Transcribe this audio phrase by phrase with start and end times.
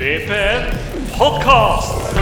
[0.00, 0.62] DPN
[1.12, 2.14] podkast!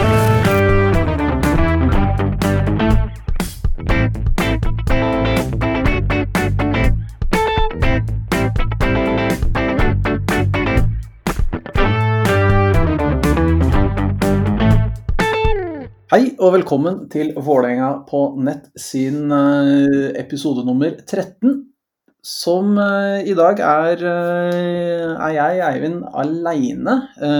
[16.11, 21.68] Hei og velkommen til Vålerenga på nett sin eh, episode nummer 13.
[22.29, 26.97] Som eh, i dag er, eh, er jeg, Eivind, aleine.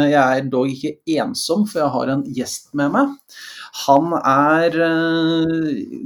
[0.10, 3.14] Jeg er dog ikke ensom, for jeg har en gjest med meg.
[3.86, 4.80] Han er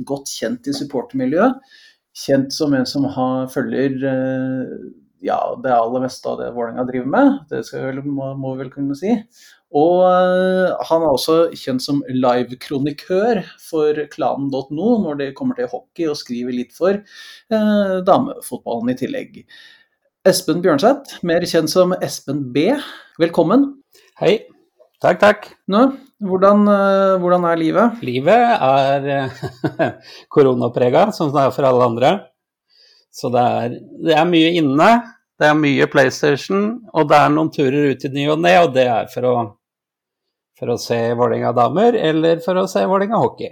[0.09, 1.63] godt kjent i supportermiljøet.
[2.25, 3.95] Kjent som en som har, følger
[5.23, 7.31] ja, det aller meste av det Vålerenga driver med.
[7.49, 9.15] Det vel, må, må vi vel kunne si.
[9.73, 16.05] Og eh, han er også kjent som livekronikør for klanen.no når det kommer til hockey,
[16.09, 19.39] og skriver litt for eh, damefotballen i tillegg.
[20.29, 22.69] Espen Bjørnseth, mer kjent som Espen B,
[23.19, 23.71] velkommen.
[24.21, 24.43] Hei.
[25.03, 25.49] Takk, takk.
[25.67, 25.81] Nå,
[26.23, 28.05] hvordan, eh, hvordan, er livet?
[28.05, 29.41] Livet er eh,
[30.33, 32.13] koronaprega, som det er for alle andre.
[33.13, 33.75] Så det er,
[34.05, 34.91] det er mye inne.
[35.41, 38.71] Det er mye PlayStation, og det er noen turer ut i ny og ne, og
[38.77, 39.35] det er for å
[40.63, 43.51] for å se Vålerenga damer, eller for å se Vålerenga hockey.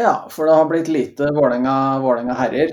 [0.00, 2.72] Ja, for det har blitt lite Vålerenga herrer.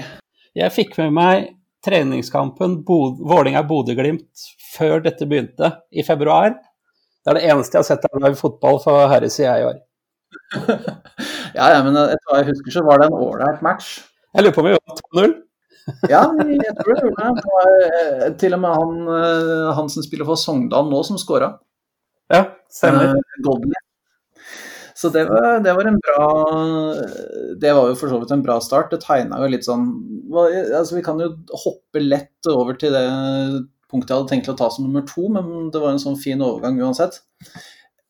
[0.56, 1.50] Jeg fikk med meg
[1.84, 4.46] treningskampen Vålerenga-Bodø-Glimt
[4.78, 6.56] før dette begynte, i februar.
[7.20, 9.84] Det er det eneste jeg har sett av live fotball for herresida i år.
[11.58, 13.98] ja, ja, men etter hva jeg husker, så var det en ålreit match.
[14.32, 15.38] Jeg lurer på om vi vant 2-0?
[16.14, 17.46] ja, jeg tror det det.
[17.52, 21.58] Var eh, til og med han, eh, han som spiller for Sogndal nå, som scora.
[22.34, 23.16] Ja, stemmer.
[23.16, 23.76] Uh,
[24.98, 26.24] så det var, det var, en bra
[27.62, 28.92] Det var jo for så vidt en bra start.
[28.92, 29.86] Det tegna jo litt sånn
[30.34, 33.06] altså Vi kan jo hoppe lett over til det
[33.88, 36.42] punktet jeg hadde tenkt å ta som nummer to, men det var en sånn fin
[36.44, 37.22] overgang uansett.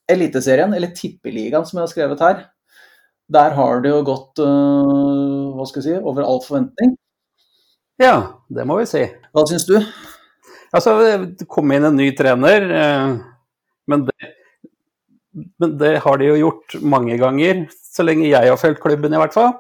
[0.10, 2.40] Eliteserien, eller Tippeligaen som jeg har skrevet her,
[3.30, 6.96] der har det jo gått uh, hva skal jeg si, over all forventning.
[8.02, 8.16] Ja,
[8.50, 9.04] det må vi si.
[9.38, 9.76] Hva syns du?
[10.74, 10.98] Altså,
[11.38, 12.72] det kom inn en ny trener.
[12.74, 13.37] Uh
[13.88, 14.32] men det,
[15.60, 19.22] men det, har de jo gjort mange ganger, så lenge jeg har fulgt klubben i
[19.22, 19.54] hvert fall.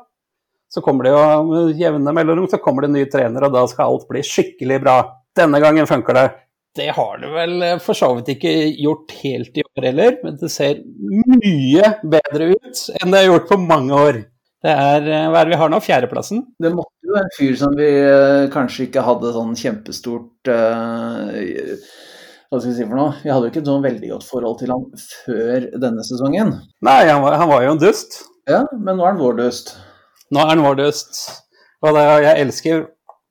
[0.67, 3.93] Så kommer det jo med jevne mellomrom så kommer det ny trener, og da skal
[3.93, 4.97] alt bli skikkelig bra.
[5.37, 6.27] Denne gangen funker det.
[6.77, 10.35] Det har det vel eh, for så vidt ikke gjort helt i år heller, men
[10.37, 14.19] det ser mye bedre ut enn det har gjort på mange år.
[14.65, 15.79] Det er, eh, Hva er det vi har nå?
[15.85, 16.43] Fjerdeplassen?
[16.61, 21.81] Det måtte jo være en fyr som vi eh, kanskje ikke hadde sånn kjempestort uh,
[22.47, 23.15] hva skal vi si for noe?
[23.19, 26.53] Vi hadde jo ikke et sånn veldig godt forhold til ham før denne sesongen.
[26.87, 28.21] Nei, han var, han var, jo en dust.
[28.47, 29.73] Ja, men nå er han vår dust.
[30.31, 31.19] Nå er han vår dust.
[31.83, 32.85] Og det, jeg elsker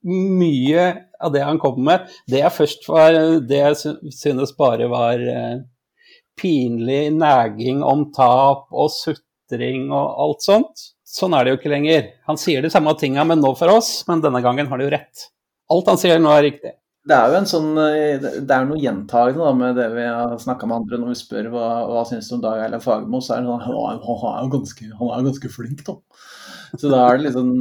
[0.07, 0.85] mye
[1.17, 2.13] av det han kommer med.
[2.29, 3.17] Det jeg først var
[3.49, 5.65] Det jeg synes bare var eh,
[6.37, 10.89] pinlig næging om tap og sutring og alt sånt.
[11.09, 12.11] Sånn er det jo ikke lenger.
[12.29, 14.93] Han sier de samme tinga, men nå for oss, men denne gangen har de jo
[14.93, 15.31] rett.
[15.73, 18.81] Alt han sier nå er riktig det er jo en sånn, eh, det er noe
[18.83, 22.37] gjentagende med det vi har snakka med andre når vi spør hva, hva syns du
[22.37, 25.51] om Dag Eilev Fagermo, så er det sånn han, er er ganske, han er ganske
[25.53, 25.95] flink, da.
[26.75, 27.53] Så da er det liksom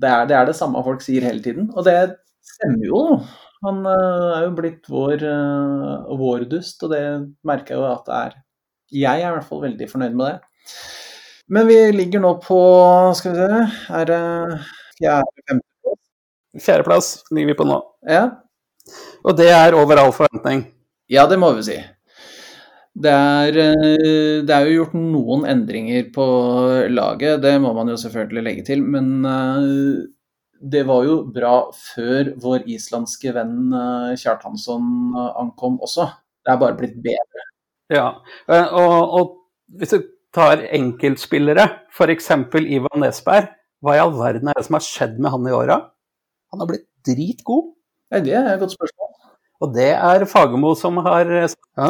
[0.00, 1.66] det er, det er, det samme folk sier hele tiden.
[1.74, 1.96] Og det
[2.46, 3.00] stemmer jo.
[3.66, 7.02] Han uh, er jo blitt vår, uh, vår dust, og det
[7.46, 8.36] merker jeg jo at det er
[9.02, 10.76] Jeg er i hvert fall veldig fornøyd med det.
[11.50, 12.60] Men vi ligger nå på
[13.18, 13.60] Skal vi se
[13.98, 14.22] Er det
[15.00, 16.00] fjerde-femteplass?
[16.64, 17.80] Fjerdeplass ligger vi på nå.
[18.08, 18.24] Ja,
[19.24, 20.64] og det er over all forventning?
[21.10, 21.78] Ja, det må vi si.
[23.00, 26.26] Det er, eh, det er, jo gjort noen endringer på
[26.90, 28.82] laget, det må man jo selvfølgelig legge til.
[28.82, 30.00] Men eh,
[30.60, 36.08] det var jo bra før vår islandske venn eh, Kjartansson ankom også.
[36.44, 37.46] Det er bare blitt bedre.
[37.90, 38.08] Ja,
[38.48, 39.30] og, og
[39.78, 42.30] hvis du tar enkeltspillere, f.eks.
[42.62, 43.50] Ivan Nesberg.
[43.80, 45.78] Hva i all verden er det som har skjedd med han i åra?
[46.52, 47.72] Han har blitt dritgod.
[48.10, 49.08] Nei, Det er et godt spørsmål.
[49.60, 51.88] Og det er Fagermo som har ja,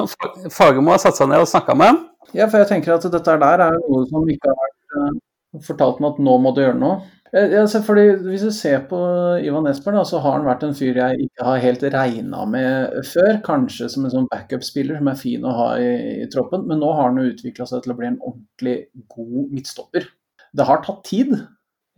[0.51, 2.01] Fagermo har satt seg ned og snakka med ham.
[2.35, 6.03] Ja, for jeg tenker at dette der er noe som ikke har vært uh, fortalt
[6.03, 7.01] meg at nå må du gjøre noe.
[7.31, 8.99] Ja, fordi Hvis du ser på
[9.47, 12.97] Ivan Esper, da, så har han vært en fyr jeg ikke har helt regna med
[13.07, 13.39] før.
[13.47, 15.93] Kanskje som en sånn backup-spiller som er fin å ha i,
[16.25, 18.77] i troppen, men nå har han jo utvikla seg til å bli en ordentlig
[19.15, 20.11] god midtstopper.
[20.59, 21.37] Det har tatt tid.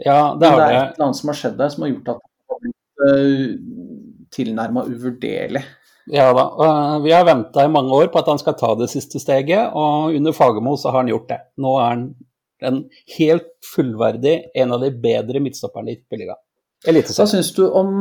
[0.04, 0.68] Ja, det har men det.
[0.68, 3.06] er et eller annet som har skjedd der som har gjort at han har blitt
[3.08, 3.91] uh,
[4.34, 5.62] tilnærma uvurderlig.
[6.10, 6.44] Ja da.
[7.04, 10.16] Vi har venta i mange år på at han skal ta det siste steget, og
[10.16, 11.40] under Fagermo så har han gjort det.
[11.62, 12.06] Nå er han
[12.62, 12.82] en
[13.18, 16.40] helt fullverdig en av de bedre midtstopperne i Tippeligaen.
[16.82, 18.00] Hva syns du om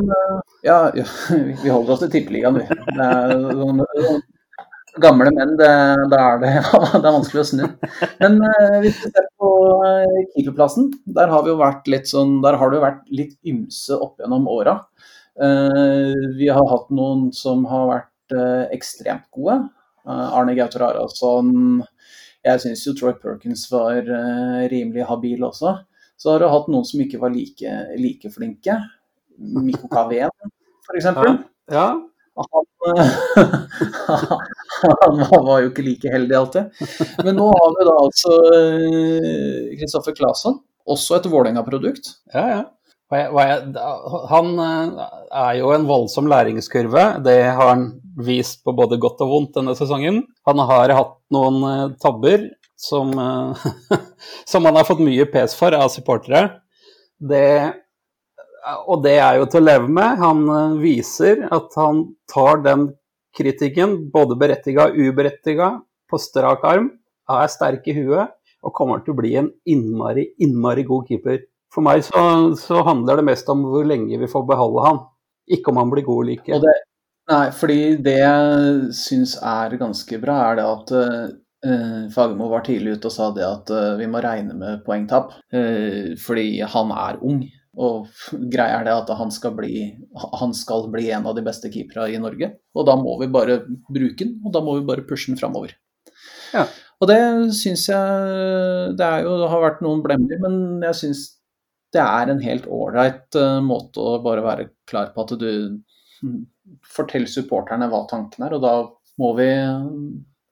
[0.66, 1.06] Ja, ja
[1.64, 4.22] vi holder oss til Tippeligaen, vi.
[5.02, 5.70] Gamle menn, det,
[6.12, 6.50] da er det,
[7.00, 7.62] det er vanskelig å snu.
[8.20, 9.52] Men eh, hvis vi ser på
[9.88, 13.38] eh, keeperplassen, der har vi jo vært litt sånn, der har det jo vært litt
[13.48, 14.82] ymse opp gjennom åra.
[15.42, 19.58] Eh, vi har hatt noen som har vært eh, ekstremt gode.
[20.06, 21.82] Eh, Arne Gautor Haraldsson.
[22.46, 24.02] Jeg syns jo Troy Perkins var
[24.72, 25.76] rimelig habil også.
[26.18, 28.78] Så har du hatt noen som ikke var like, like flinke.
[29.38, 30.34] Mikko Kaveen,
[30.88, 31.06] f.eks.
[31.74, 31.86] Ja.
[32.42, 32.66] Han,
[35.04, 36.84] han, var jo ikke like heldig alltid.
[37.22, 38.38] Men nå har vi da altså
[39.78, 40.58] Kristoffer Claesson,
[40.90, 42.14] også et Vålerenga-produkt.
[42.34, 42.62] Ja, ja.
[43.12, 45.02] Han eh,
[45.36, 47.04] er jo en voldsom læringskurve.
[47.26, 47.86] Det har han
[48.24, 50.22] vist på både godt og vondt denne sesongen.
[50.48, 52.48] Han har hatt noen eh, tabber
[52.80, 53.68] som, eh,
[54.52, 56.48] som han har fått mye pes for av supportere.
[57.20, 57.48] Det
[58.62, 60.20] og det er jo til å leve med.
[60.22, 62.92] Han viser at han tar den
[63.34, 65.72] kritikken, både berettiga og uberettiga,
[66.12, 66.92] på strak arm,
[67.32, 71.40] er sterk i huet og kommer til å bli en innmari, innmari god keeper.
[71.72, 72.22] For meg så,
[72.60, 75.04] så, handler det mest om hvor lenge vi får beholde han,
[75.52, 76.60] ikke om han blir god eller ikke.
[76.64, 76.74] Det,
[77.32, 82.98] nei, fordi det jeg syns er ganske bra, er det at uh, Fagermo var tidlig
[82.98, 87.24] ute og sa det at uh, vi må regne med poengtap, uh, fordi han er
[87.24, 87.42] ung.
[87.80, 88.12] Og
[88.54, 89.88] greia er det at han skal, bli,
[90.44, 92.52] han skal bli en av de beste keepera i Norge.
[92.76, 95.78] Og da må vi bare bruke den, og da må vi bare pushe den framover.
[96.52, 96.68] Ja.
[97.02, 97.22] Og det
[97.56, 101.30] syns jeg Det er jo, det har vært noen blemmer, men jeg syns
[101.96, 105.52] det er en helt ålreit uh, måte å bare være klar på at du
[106.86, 108.76] forteller supporterne hva tanken er, og da
[109.22, 109.50] må vi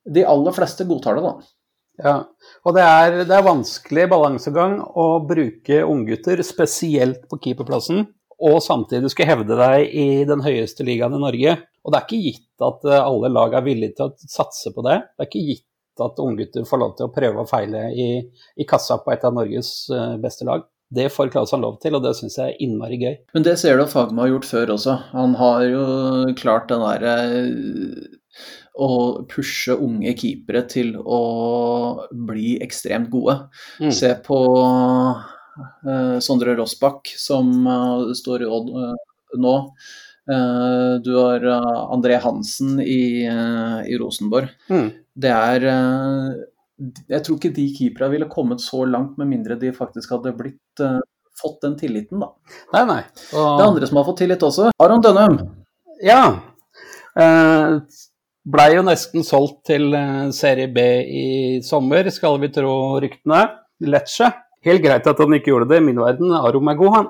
[0.10, 1.34] De aller fleste godtar det, da.
[2.00, 2.14] Ja,
[2.64, 8.06] og det er, det er vanskelig balansegang å bruke unggutter, spesielt på keeperplassen,
[8.40, 11.58] og samtidig skulle hevde deg i den høyeste ligaen i Norge.
[11.84, 14.86] Og det er ikke gitt at eh, alle lag er villige til å satse på
[14.88, 14.96] det.
[15.12, 18.10] Det er ikke gitt at unggutter får lov til å prøve og feile i,
[18.56, 20.64] i kassa på et av Norges eh, beste lag.
[20.90, 23.18] Det får han lov til, og det syns jeg er innmari gøy.
[23.38, 24.96] Men det ser du at Fagma har gjort før også.
[25.14, 25.84] Han har jo
[26.40, 27.18] klart den derre
[28.80, 28.90] å
[29.30, 31.20] pushe unge keepere til å
[32.30, 33.36] bli ekstremt gode.
[33.84, 33.92] Mm.
[33.94, 38.94] Se på uh, Sondre Rossbakk, som uh, står i Odd uh,
[39.40, 39.58] nå.
[41.06, 41.46] du har
[41.90, 44.52] André Hansen i, i Rosenborg.
[44.70, 44.90] Mm.
[45.18, 45.64] Det er
[47.12, 50.84] Jeg tror ikke de keeperne ville kommet så langt med mindre de faktisk hadde blitt
[51.40, 52.30] fått den tilliten, da.
[52.74, 53.02] Nei, nei.
[53.34, 53.48] Og...
[53.60, 55.40] Det andre som har fått tillit også, Aron Dønnum.
[56.04, 56.24] Ja.
[57.20, 57.80] Uh,
[58.50, 61.26] Blei jo nesten solgt til eh, Serie B i
[61.66, 62.72] sommer, skal vi tro
[63.04, 63.44] ryktene.
[63.86, 64.32] Lecce.
[64.66, 66.32] Helt greit at han ikke gjorde det, i min verden.
[66.34, 67.10] Arom er god, han.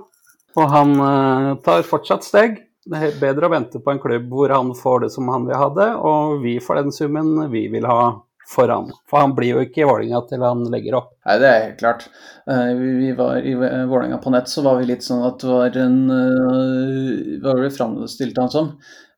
[0.57, 2.59] Og han uh, tar fortsatt steg.
[2.89, 5.59] Det er bedre å vente på en klubb hvor han får det som han vil
[5.61, 8.01] ha det, og vi får den summen vi vil ha
[8.49, 8.89] for han.
[9.09, 11.11] For han blir jo ikke i Vålinga til han legger opp.
[11.27, 12.07] Nei, det er helt klart.
[12.49, 13.53] Uh, vi var I
[13.89, 17.61] Vålinga på nett så var vi litt sånn at det var en uh, Hva var
[17.65, 18.73] det framstilte han som?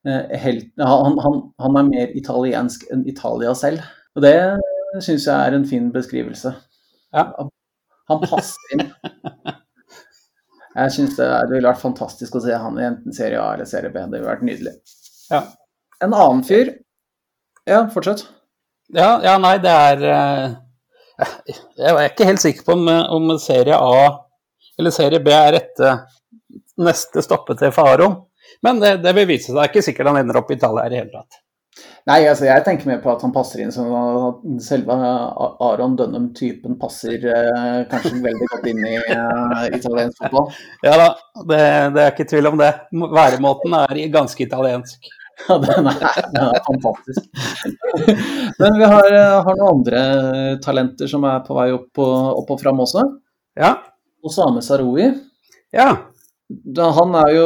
[0.08, 3.86] Eh, helt, han, han, han, er mer italiensk enn Italia selv.
[4.18, 4.36] Og det
[5.00, 6.56] syns jeg er en fin beskrivelse.
[7.14, 7.28] Ja.
[8.10, 8.88] Han passer inn.
[10.72, 13.68] Jeg syns det, det, ville vært fantastisk å se han i enten serie A eller
[13.68, 14.02] serie B.
[14.08, 14.78] Det ville vært nydelig.
[15.32, 15.46] Ja.
[16.02, 16.74] En annen fyr
[17.70, 18.24] Ja, fortsett.
[18.94, 20.58] Ja, ja nei, det er uh,
[21.78, 24.28] Jeg er ikke helt sikker på om, om serie A
[24.80, 25.94] eller serie B er rette
[26.82, 28.10] neste stoppe til Faro.
[28.66, 29.56] Men det, det, vil vise seg.
[29.56, 31.42] Det er ikke sikkert han ender opp i Italia i det hele tatt.
[32.10, 33.88] Nei, altså jeg tenker mer på at han passer inn som
[34.62, 40.50] selve Aron Dunham-typen passer eh, kanskje veldig godt inn i eh, italiensk fotball.
[40.84, 41.62] Ja da, det,
[41.96, 42.72] det, er ikke tvil om det.
[42.92, 45.12] Væremåten er ganske italiensk.
[45.50, 47.26] Ja, den er, den er fantastisk.
[48.62, 50.02] Men vi har, eh, har, noen andre
[50.64, 53.04] talenter som er på vei opp og, opp og fram også.
[53.60, 53.74] Ja.
[54.24, 55.10] Osame Saroui.
[55.74, 55.90] Ja.
[56.78, 57.46] Han er jo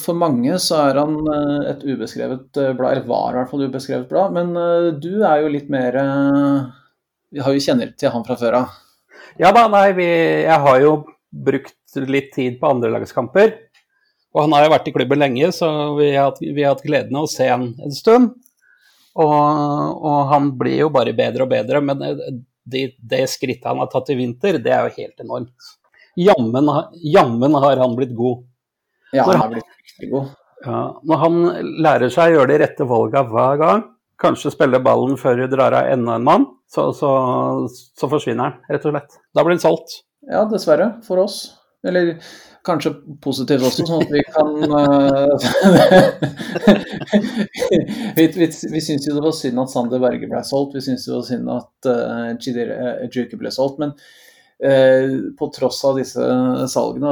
[0.00, 3.64] For mange så er han eh, et ubeskrevet eh, blad, eller var i hvert fall
[3.64, 4.34] ubeskrevet blad.
[4.36, 5.96] Men eh, du er jo litt mer
[7.32, 8.76] Vi har jo kjenner til han fra før av.
[9.38, 10.06] Ja da, nei, vi,
[10.44, 10.92] jeg har jo
[11.28, 13.54] brukt litt tid på andrelagskamper.
[14.34, 17.16] Og han har jo vært i klubben lenge, så vi har, vi har hatt gleden
[17.16, 18.34] av å se han en stund.
[19.18, 21.80] Og, og, han blir jo bare bedre og bedre.
[21.82, 22.04] Men
[22.68, 25.72] det, det skrittet han har tatt i vinter, det er jo helt enormt.
[26.18, 26.68] Jammen,
[27.14, 28.44] jammen har han blitt god.
[29.14, 30.34] Ja, han har blitt riktig god.
[30.66, 31.36] Ja, når han
[31.84, 33.84] lærer seg å gjøre de rette valga hver gang,
[34.18, 37.10] kanskje spille ballen før du drar av enda en mann, så, så,
[37.70, 39.20] så, forsvinner han, rett og slett.
[39.32, 40.00] Da blir han solgt.
[40.28, 41.38] Ja, dessverre, for oss.
[41.86, 42.16] Eller
[42.68, 42.92] kanskje
[43.24, 45.34] positivt også, sånn at vi kan uh,
[48.18, 51.06] Vi, vi, vi syns jo det var synd at Sander Berge ble solgt, vi syns
[51.08, 53.78] det var synd at uh, Chidire Ejuke ble solgt.
[53.82, 55.06] Men uh,
[55.38, 56.22] på tross av disse
[56.72, 57.10] salgene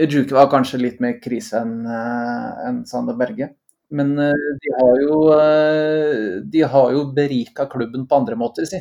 [0.00, 3.46] Ejuke var kanskje litt mer krise enn uh, en Sander Berge.
[3.90, 8.78] Men de har jo, uh, jo berika klubben på andre måter, si.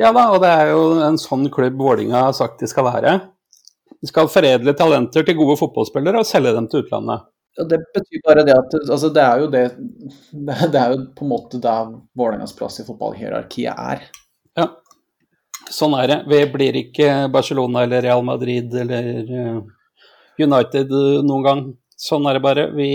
[0.00, 3.10] Ja da, og det er jo en sånn klubb Vålinga har sagt de skal være.
[4.02, 7.28] De skal foredle talenter til gode fotballspillere og selge dem til utlandet.
[7.58, 9.62] Ja, det betyr bare det at altså det er jo det
[10.72, 14.06] Det er jo på en måte der Vålerengas plass i fotballhierarkiet er.
[14.58, 14.66] Ja,
[15.70, 16.18] sånn er det.
[16.32, 19.22] Vi blir ikke Barcelona eller Real Madrid eller
[20.40, 20.90] United
[21.28, 21.62] noen gang.
[21.96, 22.66] Sånn er det bare.
[22.74, 22.90] Vi,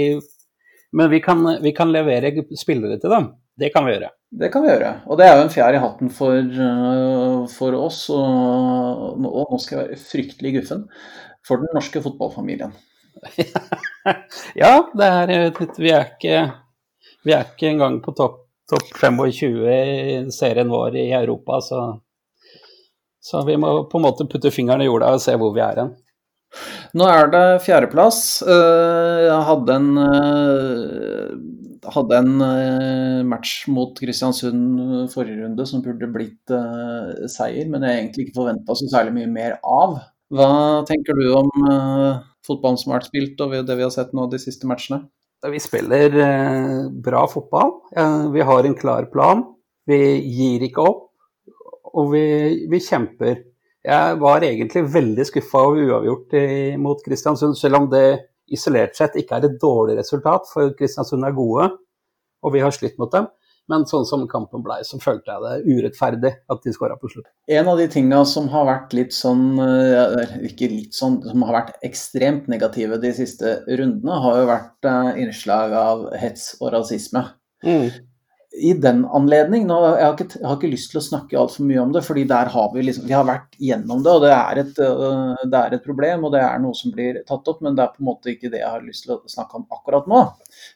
[0.92, 3.32] men vi kan, vi kan levere spillere til dem.
[3.58, 4.12] Det kan vi gjøre.
[4.28, 4.90] Det kan vi gjøre.
[5.08, 6.58] Og det er jo en fjær i hatten for,
[7.54, 8.02] for oss.
[8.14, 10.84] Og nå, skal jeg være fryktelig guffen
[11.48, 12.76] for den norske fotballfamilien.
[14.62, 15.32] ja, er,
[15.80, 16.42] vi, er ikke,
[17.24, 22.00] vi er ikke engang på topp topp 25 i serien vår i Europa, så,
[23.20, 25.84] så vi må på en måte putte fingeren i jorda og se hvor vi er
[25.84, 25.94] hen.
[26.98, 28.42] Nå er det fjerdeplass.
[28.48, 29.90] Jeg hadde en
[31.88, 34.82] hadde en uh, match mot Kristiansund
[35.14, 36.56] forrige runde som burde blitt
[37.32, 40.00] seier, men jeg egentlig ikke forventa så særlig mye mer av.
[40.36, 40.50] Hva
[40.90, 41.52] tenker du om
[42.48, 45.06] fotballen som har vært spilt, og det vi har sett nå de siste matchene?
[45.48, 46.18] Vi spiller
[46.92, 47.78] bra fotball.
[48.34, 49.46] vi har en klar plan.
[49.88, 51.06] Vi gir ikke opp,
[51.94, 52.26] og vi,
[52.68, 53.38] vi kjemper.
[53.86, 56.34] Jeg var egentlig veldig skuffa over uavgjort
[56.82, 58.06] mot Kristiansund, selv om det
[58.52, 61.70] isolert sett ikke er et dårlig resultat, for Kristiansund er gode,
[62.44, 63.28] og vi har slitt mot dem.
[63.68, 67.28] Men sånn som kampen blei, så følte jeg det urettferdig at de skåra på slutt.
[67.52, 69.60] En av de tinga som har vært litt sånn,
[70.48, 75.76] ikke litt sånn, som har vært ekstremt negative de siste rundene, har jo vært innslag
[75.76, 77.26] av hets og rasisme.
[77.68, 77.92] Mm
[78.56, 81.68] i den anledning nå, jeg, har ikke, jeg har ikke lyst til å snakke altfor
[81.68, 84.32] mye om det, fordi der har vi liksom Vi har vært gjennom det, og det
[84.34, 87.60] er, et, øh, det er, et, problem, og det er noe som blir tatt opp,
[87.66, 89.68] men det er på en måte ikke det jeg har lyst til å snakke om
[89.78, 90.24] akkurat nå.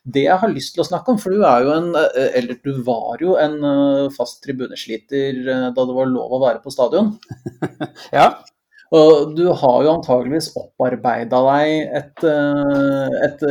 [0.03, 2.59] Det jeg har lyst til å snakke om, for du er jo en øh, Eller
[2.61, 7.15] du var jo en øh, fast tribunesliter da det var lov å være på stadion.
[8.17, 8.33] ja.
[8.91, 13.45] Og du har jo antageligvis opparbeida deg et, et,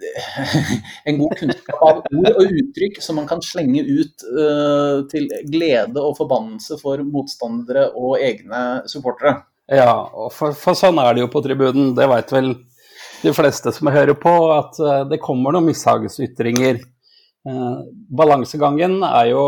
[1.08, 6.02] en god kunnskap av ord og uttrykk som man kan slenge ut uh, til glede
[6.02, 9.38] og forbannelse for motstandere og egne supportere.
[9.68, 11.92] Ja, og for, for sånn er det jo på tribunen.
[11.96, 12.54] Det veit vel
[13.20, 16.80] de fleste som hører på, at uh, det kommer noen mishagsytringer.
[17.48, 19.42] Uh, balansegangen er jo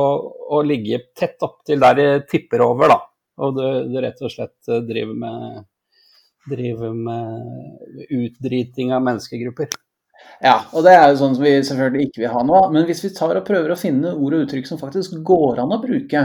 [0.50, 3.00] å ligge tett opptil der det tipper over, da
[3.40, 5.68] og du, du rett og slett eh, driver med,
[6.50, 9.70] driver med utdriting av menneskegrupper.
[10.40, 12.60] Ja, og det er jo sånn som vi selvfølgelig ikke vil ha nå.
[12.72, 15.74] Men hvis vi tar og prøver å finne ord og uttrykk som faktisk går an
[15.76, 16.22] å bruke,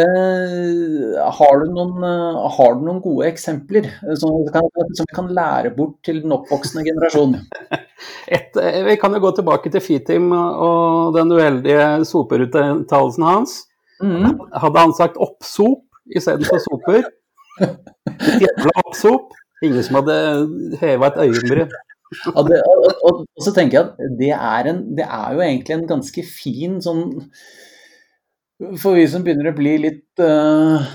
[0.00, 4.64] eh, har, du noen, uh, har, du noen, gode eksempler som vi, kan,
[4.96, 7.36] som vi kan lære bort til den oppvoksende generasjon?
[8.38, 13.58] Et, eh, vi kan jo gå tilbake til Fitim og den uheldige soperuttalelsen hans.
[14.00, 14.40] Mm.
[14.56, 15.84] Hadde han sagt oppsop,
[16.16, 17.04] istedenfor soper.
[18.40, 19.36] Jævla oppsop.
[19.60, 20.16] Ingen som hadde
[20.80, 21.68] heva et øyenbryn.
[22.10, 25.44] Ja, det, og, og, og, så tenker jeg at det er, en, det er, jo
[25.44, 27.04] egentlig en ganske fin sånn
[28.82, 30.88] For vi som begynner å bli litt uh,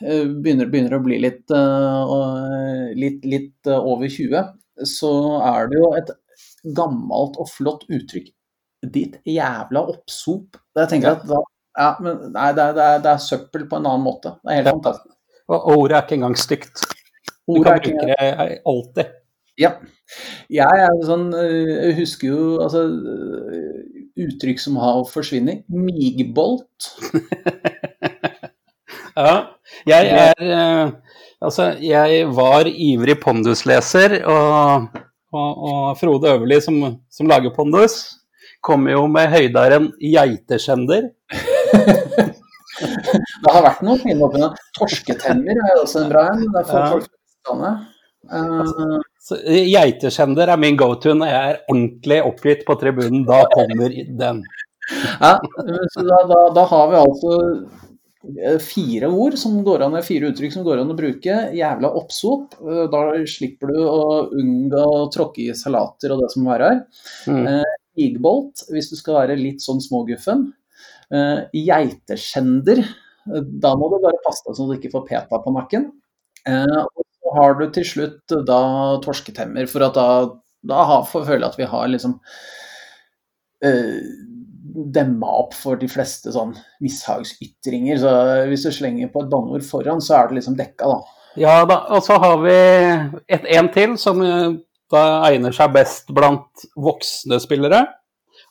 [0.00, 4.54] begynner, begynner, å bli litt, uh, litt, litt uh, over 20,
[4.88, 5.12] så
[5.50, 6.14] er det jo et
[6.78, 8.30] gammelt og flott uttrykk.
[8.82, 10.58] Ditt jævla oppsop.
[10.78, 11.42] Jeg tenker at da
[11.78, 14.34] ja, men nei, det er, det, er, det er, søppel på en annen måte.
[14.42, 15.14] Det er helt fantastisk.
[15.52, 16.82] Og ordet er ikke engang stygt.
[17.48, 19.14] Du kan bruke det alltid.
[19.60, 19.72] Ja.
[20.52, 23.80] Jeg er sånn eh, Jeg husker jo altså eh,
[24.24, 25.64] uttrykk som har forsvunnet.
[25.68, 26.88] Migbolt.
[29.16, 29.34] ja.
[29.88, 30.86] Jeg er eh,
[31.42, 34.84] Altså, jeg var ivrig pondusleser, og,
[35.34, 36.76] og, og Frode Øverli, som,
[37.10, 37.96] som lager pondus,
[38.62, 41.08] kom jo med høydaren geiteskjender.
[43.42, 44.38] det har vært noen fine oppi
[44.78, 46.46] 'Torsketenner' er også en bra en.
[46.46, 47.10] Det er for folk
[47.50, 53.22] uh, Geiteskjender er min go-to når jeg er ordentlig oppgitt på tribunen.
[53.28, 54.42] Da kommer den.
[55.20, 55.36] Ja,
[55.94, 57.36] så da, da, da har vi altså
[58.42, 61.36] eh, fire ord som går an, fire uttrykk som går an å bruke.
[61.54, 62.58] Jævla oppsop.
[62.64, 66.82] Eh, da slipper du å unngå å tråkke i salater og det som være her.
[67.30, 67.46] Mm.
[67.52, 70.46] Eh, Igbolt, hvis du skal være litt sånn småguffen.
[71.12, 72.80] Uh, geiteskjender.
[73.26, 75.90] Da må du bare passe deg så du ikke får peta på nakken.
[76.48, 78.60] Eh, og så har du til slutt da
[79.04, 80.08] torsketemmer, for at da,
[80.68, 82.18] da har, får føle at vi har liksom
[83.64, 84.02] øh,
[84.72, 88.00] demma opp for de fleste sånn mishagsytringer.
[88.02, 88.12] Så
[88.50, 91.18] hvis du slenger på et banneord foran, så er det liksom dekka, da.
[91.40, 92.56] Ja da, og så har vi
[93.32, 94.50] et, en til som eh,
[94.92, 97.86] da egner seg best blant voksne spillere,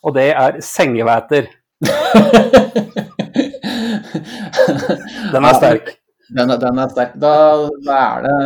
[0.02, 1.46] og det er sengevæter.
[5.32, 6.01] Den er sterk.
[6.36, 7.14] Den, den er sterk.
[7.20, 7.32] Da,
[7.84, 8.36] da er det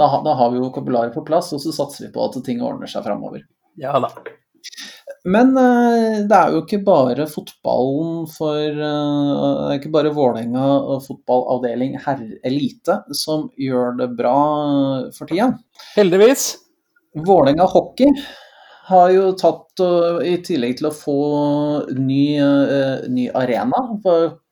[0.00, 2.62] da, da har vi jo vokabularet på plass, og så satser vi på at ting
[2.64, 3.44] ordner seg framover.
[3.80, 4.10] Ja da.
[5.24, 10.64] Men eh, det er jo ikke bare fotballen for eh, Det er ikke bare Vålerenga
[10.84, 14.38] og fotballavdeling herre elite som gjør det bra
[15.16, 15.54] for tida.
[15.96, 16.50] Heldigvis.
[17.24, 18.12] Vålerenga hockey
[18.84, 19.80] har jo tatt,
[20.28, 21.18] i tillegg til å få
[21.96, 23.80] ny, eh, ny arena,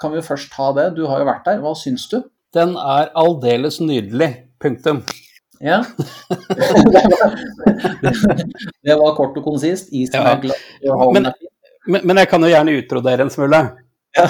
[0.00, 2.22] kan vi jo først ta det, du har jo vært der, hva syns du?
[2.54, 4.30] Den er aldeles nydelig.
[4.62, 5.02] Punktum.
[5.62, 5.82] Ja.
[8.82, 9.88] det var kort og konsist.
[9.92, 10.32] Isen Ja.
[10.34, 10.56] er glad.
[11.14, 11.32] Men- er.
[11.86, 13.70] Men, jeg kan jo gjerne utrodere en smule.
[14.16, 14.26] Ja.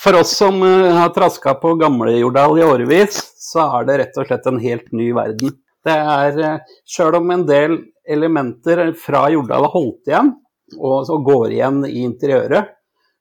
[0.00, 4.26] For oss som eh, har traska på Gamle-Jordal i årevis, så er det rett og
[4.30, 5.50] slett en helt ny verden.
[5.84, 7.76] Det er, uh, Sjøl om en del
[8.08, 10.32] elementer fra Jordal har holdt igjen,
[10.78, 12.64] og, og går igjen i interiøret,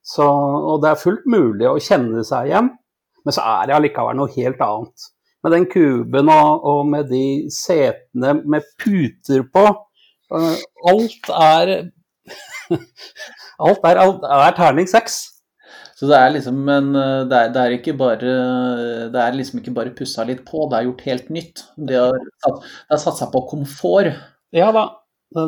[0.04, 2.70] så, og det er fullt mulig å kjenne seg igjen,
[3.30, 5.04] men så er det allikevel noe helt annet.
[5.46, 9.66] Med den kuben og, og med de setene med puter på.
[10.34, 11.74] eh, alt er
[13.60, 15.20] Alt er, alt er terning seks.
[16.00, 18.34] Så det er liksom en eh, det er, det er ikke bare
[19.14, 21.64] Det er liksom ikke bare pussa litt på, det er gjort helt nytt.
[21.78, 22.18] Det har,
[22.58, 24.10] det er satsa på komfort.
[24.56, 24.88] Ja da.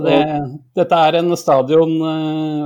[0.06, 0.22] Det,
[0.78, 2.66] dette er en stadion eh,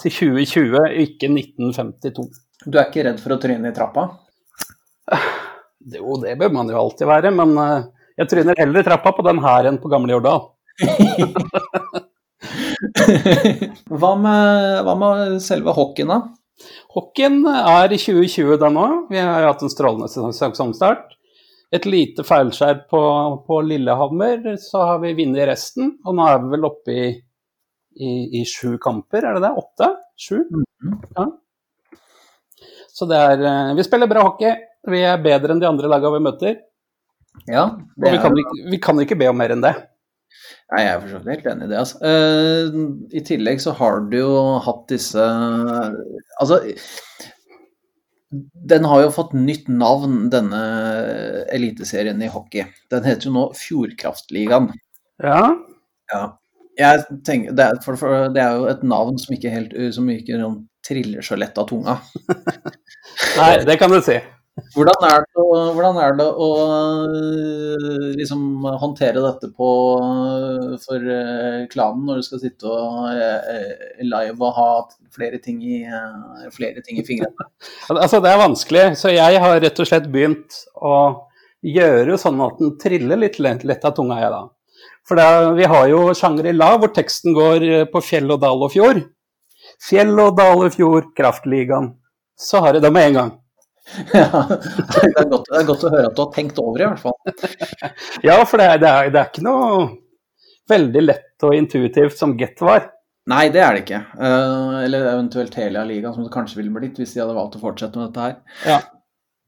[0.00, 2.45] til 2020, ikke 1952.
[2.64, 4.08] Du er ikke redd for å tryne i trappa?
[5.86, 7.84] Jo, det bør man jo alltid være, men eh,
[8.18, 10.40] jeg tryner heller i trappa på den her enn på Gamle Jordal.
[14.00, 16.18] hva, med, hva med selve hockeyen, da?
[16.96, 18.86] Hockeyen er i 2020 da nå.
[19.12, 21.14] Vi har hatt en strålende sesongstart.
[21.74, 23.00] Et lite feilskjær på,
[23.46, 25.96] på Lillehammer, så har vi vunnet resten.
[26.06, 27.08] Og nå er vi vel oppe i,
[28.00, 29.54] i, i sju kamper, er det det?
[29.60, 29.90] Åtte?
[30.16, 30.38] Sju?
[31.18, 31.26] Ja.
[32.96, 34.54] Så det er eh, Vi spiller bra hockey.
[34.88, 36.56] Vi er bedre enn de andre lagene vi møter.
[37.50, 39.74] Ja, Og vi kan, ikke, vi kan ikke be om mer enn det.
[40.72, 41.80] Nei, jeg er for så vidt helt enig i det.
[41.82, 41.98] Altså.
[42.00, 42.78] Uh,
[43.12, 45.26] I tillegg så har du jo hatt disse
[46.40, 46.58] Altså,
[48.72, 50.62] den har jo fått nytt navn, denne
[51.54, 52.66] eliteserien i hockey.
[52.92, 54.72] Den heter jo nå Fjordkraftligaen.
[55.22, 55.52] Ja.
[56.12, 56.24] Ja.
[56.76, 60.10] Jeg tenker, det, er, for, for, det er jo et navn som ikke helt som
[60.12, 60.40] ikke
[60.86, 61.98] triller så lett av tunga.
[63.40, 64.18] Nei, det kan du si.
[64.72, 65.42] Hvordan er det,
[65.76, 66.46] hvordan er det å
[67.04, 69.68] øh, liksom håndtere dette på,
[70.80, 73.10] for øh, klanen når du skal sitte og
[74.00, 74.70] live og ha
[75.12, 75.82] flere ting i,
[76.56, 77.50] flere ting i fingrene?
[77.92, 80.96] Altså, det er vanskelig, så jeg har rett og slett begynt å
[81.66, 84.44] gjøre sånn at den triller litt lett, av tunga, jeg da.
[85.06, 85.26] For det,
[85.60, 89.04] vi har jo Shangri-La, hvor teksten går eh, på fjell og dal og fjord.
[89.82, 91.92] Fjell og daler fjord, Kraftligaen.
[92.36, 93.34] Så har jeg det med en gang.
[94.10, 96.86] Ja, det, er godt, det er godt å høre at du har tenkt over det,
[96.86, 97.14] i hvert fall.
[98.26, 99.86] Ja, for det er, det er, det er ikke noe
[100.66, 102.88] veldig lett og intuitivt som Get var.
[103.30, 104.02] Nei, det er det ikke.
[104.18, 107.98] Uh, eller eventuelt Telia-ligaen, som det kanskje ville blitt hvis de hadde valgt å fortsette
[107.98, 108.36] med dette her.
[108.66, 108.80] Ja.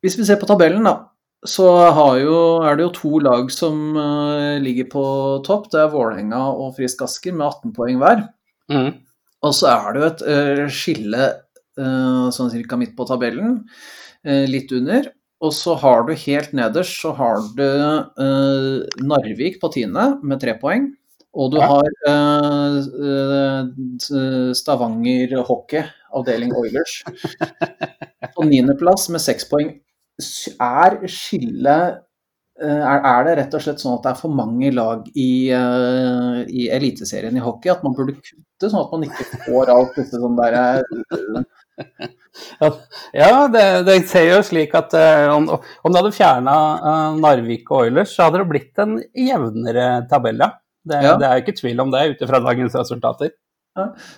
[0.03, 1.11] Hvis vi ser på tabellen, da,
[1.47, 5.05] så har jo, er det jo to lag som uh, ligger på
[5.47, 5.69] topp.
[5.75, 8.25] Det er Vålerenga og Frisk Asker med 18 poeng hver.
[8.71, 8.91] Mm.
[9.47, 11.25] Og så er det jo et eh, skille
[11.79, 13.61] eh, sånn cirka midt på tabellen,
[14.27, 15.11] eh, litt under.
[15.45, 17.69] Og så har du helt nederst så har du
[19.07, 20.89] Narvik på tiende med tre poeng.
[21.39, 21.69] Og du Ja.
[21.71, 21.87] har
[24.59, 27.05] Stavanger Hockey, avdeling Oilers,
[28.35, 29.77] på niendeplass med seks poeng.
[30.59, 32.01] Er skillet
[32.67, 36.39] er, er det rett og slett sånn at det er for mange lag i, eh,
[36.49, 37.71] i Eliteserien i hockey?
[37.71, 41.43] At man burde kutte, sånn at man ikke får alt dette sånn der eh,
[43.15, 46.55] Ja, det, det ser jo slik at eh, om, om du hadde fjerna
[47.19, 50.53] Narvik og Oilers, så hadde det blitt en jevnere tabell, ja.
[50.89, 51.15] Det, Ja.
[51.21, 53.35] det er jo ikke tvil om det, ut ifra dagens resultater.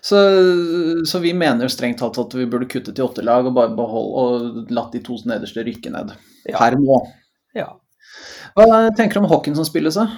[0.00, 0.18] så,
[1.04, 4.22] så vi mener strengt tatt at vi burde kutte til åtte lag og bare beholde
[4.24, 6.14] og latt de to nederste rykke ned.
[6.48, 7.00] Per nå.
[7.58, 7.66] Ja.
[8.56, 10.08] Hva tenker du om hockeyen som spilles, da?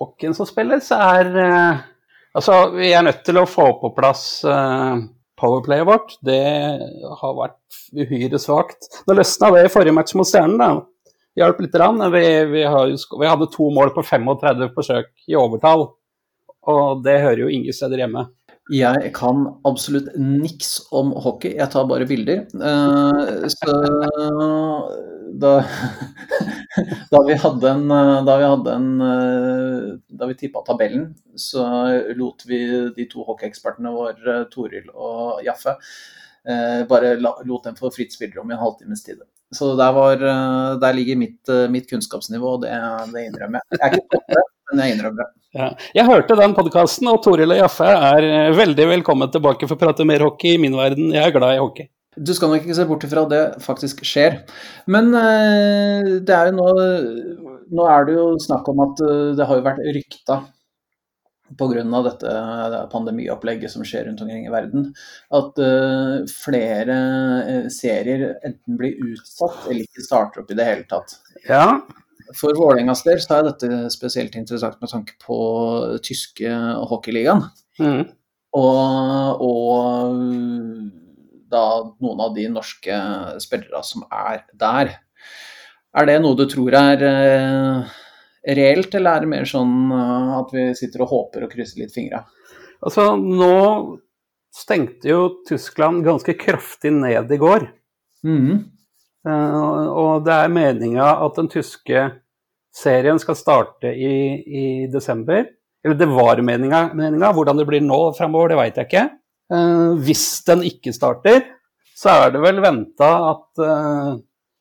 [0.00, 1.86] Hockeyen som spilles, er eh,
[2.30, 5.00] Altså, vi er nødt til å få på plass eh,
[5.40, 6.12] powerplayet vårt.
[6.22, 6.42] Det
[7.22, 8.86] har vært uhyre svakt.
[9.06, 11.16] Det løsna det i forrige match mot Stjernen, da.
[11.40, 11.74] hjalp litt.
[11.82, 11.98] Rann.
[12.14, 15.88] Vi, vi, vi hadde to mål på 35 forsøk i overtall,
[16.70, 18.28] og det hører jo ingen steder hjemme.
[18.70, 22.44] Jeg kan absolutt niks om hockey, jeg tar bare bilder.
[22.46, 23.74] Eh, så
[25.40, 25.52] da,
[27.12, 27.88] da vi hadde en
[28.26, 31.64] Da vi, eh, vi tippa tabellen, så
[32.18, 32.60] lot vi
[32.96, 35.76] de to hockeyekspertene våre, Toril og Jaffe,
[36.46, 39.22] eh, bare lot dem få fritt spillerom i en halvtimes tid.
[39.50, 42.74] Så der, var, eh, der ligger mitt, eh, mitt kunnskapsnivå, og det,
[43.14, 43.80] det innrømmer jeg.
[43.80, 45.30] Jeg er ikke men jeg innrømmer det.
[45.56, 45.70] Ja.
[45.96, 49.80] Jeg hørte den podkasten, og Toril og Jaffe er eh, veldig velkommen tilbake for å
[49.80, 51.10] prate mer hockey i min verden.
[51.16, 51.90] Jeg er glad i hockey.
[52.14, 54.40] Du skal nok ikke se bort ifra at det faktisk skjer.
[54.90, 56.70] Men eh, det er jo nå
[57.70, 60.40] Nå er det jo snakk om at eh, det har jo vært rykta
[61.58, 61.82] pga.
[62.06, 62.32] dette
[62.90, 64.88] pandemiopplegget som skjer rundt omkring i verden,
[65.34, 65.58] at
[66.30, 66.98] flere
[67.74, 71.16] serier enten blir utsatt eller ikke starter opp i det hele tatt.
[71.48, 71.80] Ja,
[72.36, 75.38] For Vålerengas del så er dette spesielt interessant med tanke på
[76.06, 76.56] tyske
[76.90, 77.46] hockeyligaen.
[77.82, 78.02] mm.
[78.58, 80.16] Og, og
[81.50, 81.62] da
[82.02, 82.96] noen av de norske
[83.42, 84.92] spillerne som er der.
[85.94, 87.94] Er det noe du tror er eh,
[88.58, 91.94] reelt, eller er det mer sånn eh, at vi sitter og håper og krysser litt
[91.94, 92.22] fingra?
[92.80, 93.98] Altså, nå
[94.54, 97.70] stengte jo Tyskland ganske kraftig ned i går.
[98.26, 98.60] Mhm.
[99.28, 102.04] Eh, og det er meninga at den tyske
[102.72, 105.44] serien skal starte i, i desember.
[105.84, 107.32] Eller det var meninga, meninga.
[107.36, 109.06] Hvordan det blir nå fremover, det veit jeg ikke.
[109.52, 111.44] Eh, hvis den ikke starter,
[111.96, 114.10] så er det vel venta at eh,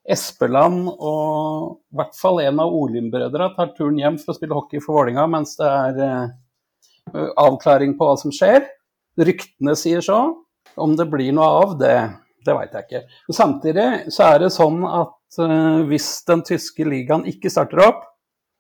[0.10, 4.82] Espeland og i hvert fall en av Olim-brødra tar turen hjem for å spille hockey
[4.82, 6.32] for Vålinga mens det er
[7.38, 8.66] avklaring på hva som skjer.
[9.20, 10.20] Ryktene sier så.
[10.80, 11.94] Om det blir noe av, det,
[12.46, 13.02] det veit jeg ikke.
[13.28, 18.06] Men samtidig så er det sånn at uh, hvis den tyske ligaen ikke starter opp,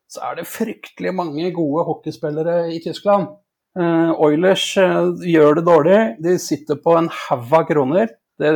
[0.10, 3.30] så er det fryktelig mange gode hockeyspillere i Tyskland.
[3.78, 6.00] Uh, Oilers uh, gjør det dårlig.
[6.26, 8.10] De sitter på en haug av kroner.
[8.40, 8.52] Det,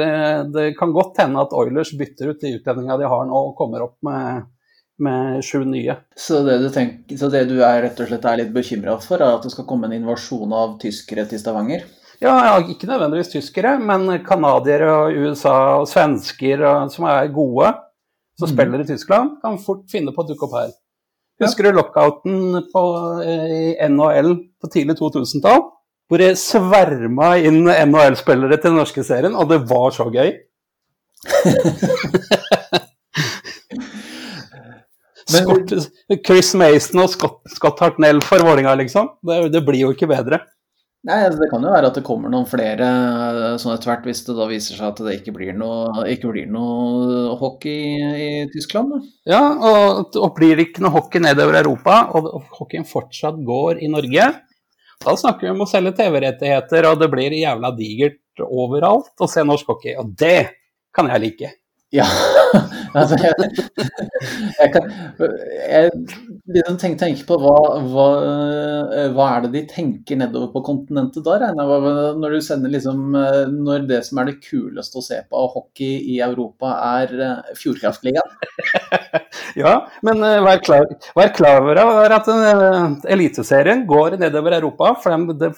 [0.55, 3.83] det kan godt hende at Oilers bytter ut de utlendingene de har nå, og kommer
[3.83, 4.45] opp med,
[5.03, 5.97] med sju nye.
[6.15, 9.19] Så, det du tenker, så det du er rett og slett er litt bekymra for,
[9.19, 11.83] er at det skal komme en invasjon av tyskere til Stavanger?
[12.23, 17.73] Ja, ja, ikke nødvendigvis tyskere, men canadiere og USA og svensker og, som er gode,
[18.39, 18.53] som mm.
[18.53, 20.71] spiller i Tyskland, kan fort finne på å dukke opp her.
[21.43, 22.83] Husker du lockouten på,
[23.25, 24.31] eh, i NHL
[24.61, 25.65] på tidlig 2000-tall?
[26.07, 30.31] Hvor det sverma inn NHL-spillere til den norske serien, og det var så gøy.
[35.33, 35.71] Men- Scott,
[36.27, 39.15] Chris Mason og Scott, Scott Hartnell for Vålinga, liksom.
[39.25, 40.39] Det, det blir jo ikke bedre.
[41.03, 44.05] Nei, altså, Det kan jo være at det kommer noen flere eh, sånn etter hvert,
[44.07, 48.29] hvis det da viser seg at det ikke blir noe, ikke blir noe hockey i
[48.53, 48.93] Tyskland.
[48.93, 49.01] Da.
[49.33, 53.83] Ja, og, og blir det ikke noe hockey nedover Europa, og, og hockeyen fortsatt går
[53.83, 54.29] i Norge,
[55.03, 59.43] da snakker vi om å selge TV-rettigheter, og det blir jævla digert overalt å se
[59.43, 59.97] norsk hockey.
[59.99, 60.53] Og det
[60.95, 61.49] kan jeg like.
[61.93, 62.07] Ja,
[62.97, 63.49] altså jeg,
[64.57, 64.87] jeg kan
[65.19, 65.91] jeg
[66.51, 68.07] liksom tenker, tenker på hva, hva,
[68.91, 72.73] eh, hva er det de tenker nedover på kontinentet da, regner jeg når du sender
[72.73, 76.73] liksom eh, Når det som er det kuleste å se på av hockey i Europa,
[76.99, 78.37] er eh, Fjordkraftligaen.
[79.53, 79.73] Ja,
[80.05, 82.27] men vær, klar, vær klar over at
[83.11, 85.51] Eliteserien går nedover Europa, for det,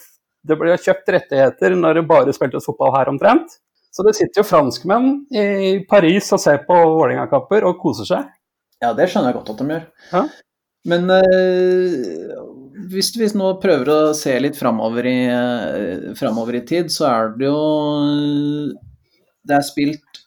[0.43, 3.56] det ble kjøpt rettigheter når det bare spiltes fotball her omtrent.
[3.95, 8.34] Så det sitter jo franskmenn i Paris og ser på Vålerenga-kamper og koser seg.
[8.84, 9.88] Ja, det skjønner jeg godt at de gjør.
[10.12, 10.26] Ja.
[10.86, 12.36] Men eh,
[12.91, 17.34] hvis vi nå prøver å se litt framover i, eh, framover i tid, så er
[17.39, 17.63] det jo
[19.45, 20.21] Det er spilt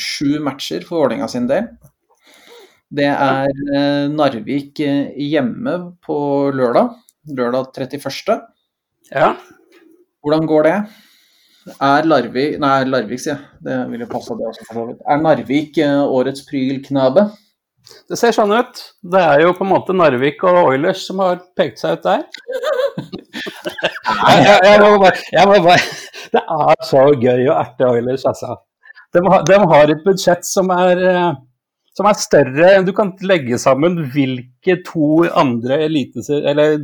[0.00, 1.68] sju matcher for Vålerenga sin del.
[2.90, 6.16] Det er eh, Narvik eh, hjemme på
[6.54, 6.96] lørdag.
[7.30, 8.40] Lørdag 31.
[9.12, 9.34] Ja.
[10.24, 10.74] Hvordan går det?
[11.76, 13.60] Er Larvik Nei, Larvik, sier jeg.
[13.66, 15.04] Det vil jo passe, det også, for så vidt.
[15.06, 17.28] Er Narvik eh, årets prylknabe?
[18.10, 18.80] Det ser sånn ut.
[19.12, 22.24] Det er jo på en måte Narvik og Oilers som har pekt seg ut der.
[23.00, 25.84] jeg, jeg, jeg, må bare, jeg må bare
[26.34, 28.56] Det er så gøy å erte Oilers, altså.
[29.14, 31.30] De de har et budsjett som er, eh,
[31.98, 36.46] som er større enn du kan legge sammen hvilke to andre eliteser...
[36.50, 36.78] Eller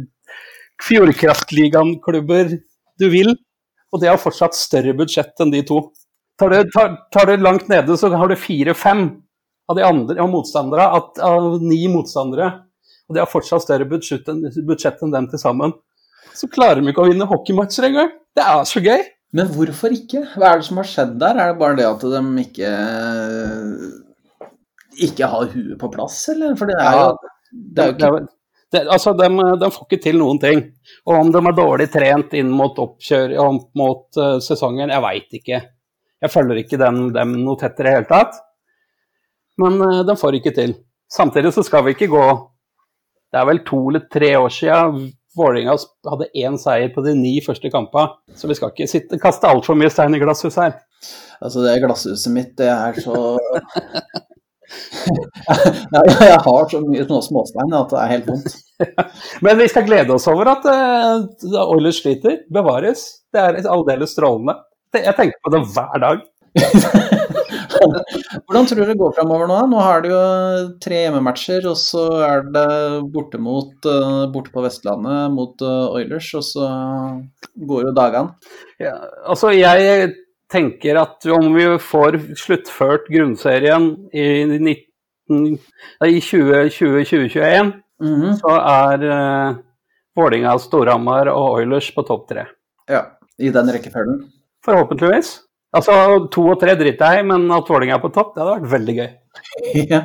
[0.85, 2.51] Fjordkraftligaen-klubber
[3.01, 3.31] du vil,
[3.93, 5.79] og de har fortsatt større budsjett enn de to.
[6.37, 9.07] Tar du, tar, tar du langt nede, så har du fire-fem
[9.67, 12.53] av de andre av motstandere, at, av ni motstandere,
[13.07, 15.75] og de har fortsatt større budsjett enn, budsjett enn dem til sammen.
[16.37, 18.11] Så klarer de ikke å vinne hockeymatcher engang.
[18.37, 19.05] Det er så gøy.
[19.37, 20.23] Men hvorfor ikke?
[20.37, 21.39] Hva er det som har skjedd der?
[21.41, 22.73] Er det bare det at de ikke
[25.07, 26.55] ikke har huet på plass, eller?
[26.59, 28.27] For det er jo, det er jo ikke
[28.75, 29.29] det, altså, de,
[29.61, 30.63] de får ikke til noen ting.
[31.07, 35.37] Og om de er dårlig trent inn mot oppkjør opp mot uh, sesongen, jeg veit
[35.39, 35.61] ikke.
[36.25, 38.41] Jeg følger ikke dem, dem noe tettere i det hele tatt.
[39.63, 40.75] Men den de får ikke til.
[41.13, 42.25] Samtidig så skal vi ikke gå
[43.33, 45.75] Det er vel to eller tre år siden Vålerenga
[46.09, 48.15] hadde én seier på de ni første kampene.
[48.37, 50.79] Så vi skal ikke sitte, kaste altfor mye stein i glasshus her.
[51.45, 53.37] Altså, det glasshuset mitt, det er så
[54.67, 58.57] Jeg har så mye små småstein at det er helt vondt.
[59.45, 62.41] Men vi skal glede oss over at uh, Oilers sliter.
[62.53, 63.05] Bevares.
[63.33, 64.57] Det er aldeles strålende.
[64.97, 66.25] Jeg tenker på det hver dag.
[67.81, 69.59] Hvordan tror du det går framover nå?
[69.71, 70.21] Nå har du jo
[70.83, 72.67] tre hjemmematcher, og så er det
[73.15, 76.69] borte, mot, eh, borte på Vestlandet mot eh, Oilers, og så
[77.69, 78.53] går jo dagene.
[78.83, 80.13] Ja, altså, jeg
[80.53, 85.57] tenker at om vi får sluttført grunnserien i, 19,
[86.01, 88.35] nei, i 2020-2021, Mhm.
[88.37, 89.57] så er uh,
[90.17, 92.47] Vålinga, Storhamar og Oilers på topp tre.
[92.89, 93.03] Ja,
[93.41, 94.19] i den rekkefølgen.
[94.65, 95.39] Forhåpentligvis.
[95.75, 95.95] Altså,
[96.33, 98.73] to og tre driter jeg i, men at Vålinga er på topp, det hadde vært
[98.77, 99.11] veldig gøy.
[99.93, 100.01] Ja.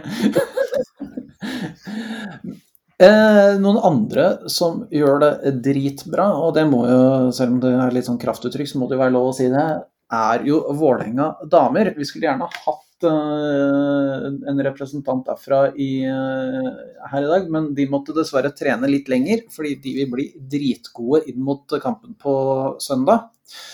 [3.01, 7.95] Eh, noen andre som gjør det dritbra, og det må jo, selv om det er
[7.95, 9.63] litt sånn kraftuttrykk, så må det jo være lov å si det,
[10.11, 11.93] er jo Vålerenga damer.
[11.97, 16.69] Vi skulle gjerne hatt eh, en representant derfra i, eh,
[17.13, 21.23] her i dag, men de måtte dessverre trene litt lenger, fordi de vil bli dritgode
[21.31, 22.35] inn mot kampen på
[22.83, 23.31] søndag.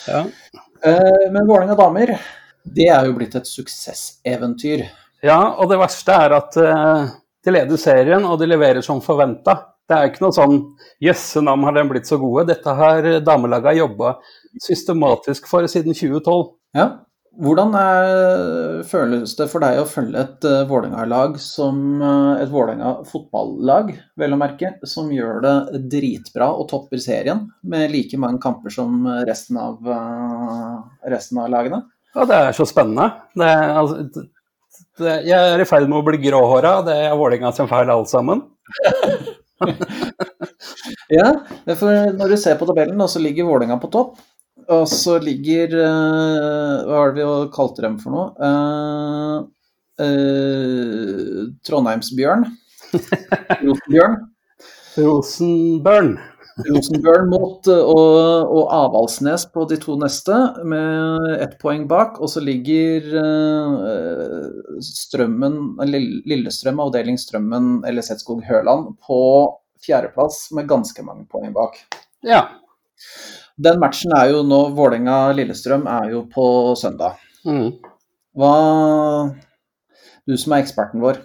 [0.07, 0.23] Ja.
[0.81, 2.13] Eh, men Vålerenga damer,
[2.63, 4.85] det er jo blitt et suksesseventyr.
[5.25, 7.09] Ja, og det verste er at eh,
[7.45, 9.57] de leder serien, og de leverer som forventa.
[9.87, 10.57] Det er ikke noe sånn
[10.99, 12.49] 'jøsse nam, har de blitt så gode'.
[12.49, 14.17] Dette har damelaget jobba
[14.61, 16.49] systematisk for siden 2012.
[16.75, 16.87] Ja.
[17.37, 22.95] Hvordan er, føles det for deg å følge et uh, Vålerenga-lag som uh, et Vålerenga
[23.05, 28.73] fotballag, vel å merke, som gjør det dritbra og topper serien med like mange kamper
[28.73, 30.81] som resten av, uh,
[31.13, 31.83] resten av lagene?
[32.15, 33.11] Ja, det er så spennende.
[33.37, 33.51] Det
[33.83, 34.25] altså,
[34.97, 38.09] det, jeg er i ferd med å bli gråhåra, det er Vålerenga sin feil alt
[38.13, 38.47] sammen.
[41.07, 41.29] Ja,
[41.79, 44.17] for når du ser på tabellen, så ligger Vålerenga på topp.
[44.73, 48.31] Og så ligger eh, Hva var det vi kalte dem for noe?
[48.39, 49.45] Uh,
[50.03, 52.47] uh, Trondheimsbjørn.
[53.63, 54.17] Rosenbjørn.
[54.97, 56.11] Rosenbørn.
[56.65, 58.17] Rosenbjørn mot og,
[58.49, 62.17] og Avaldsnes på de to neste, med ett poeng bak.
[62.19, 65.77] Og så ligger uh, Strømmen,
[66.27, 69.21] Lillestrøm, avdeling Strømmen, eller Setskog Høland, på
[69.85, 71.77] fjerdeplass med ganske mange poeng bak.
[72.25, 72.47] Ja.
[73.57, 76.45] Den matchen er jo nå Vålerenga-Lillestrøm er jo på
[76.77, 77.17] søndag.
[77.47, 77.71] Mm.
[78.37, 78.53] Hva
[80.27, 81.21] Du som er eksperten vår,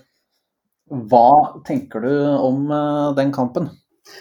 [1.10, 1.28] hva
[1.66, 3.66] tenker du om eh, den kampen?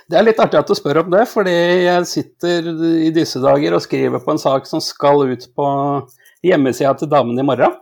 [0.10, 1.54] Det er litt artig at du spør om det, fordi
[1.86, 2.67] jeg sitter
[3.06, 5.67] i disse dager og skriver på en sak som skal ut på
[6.45, 7.76] hjemmesida til damene i morgen.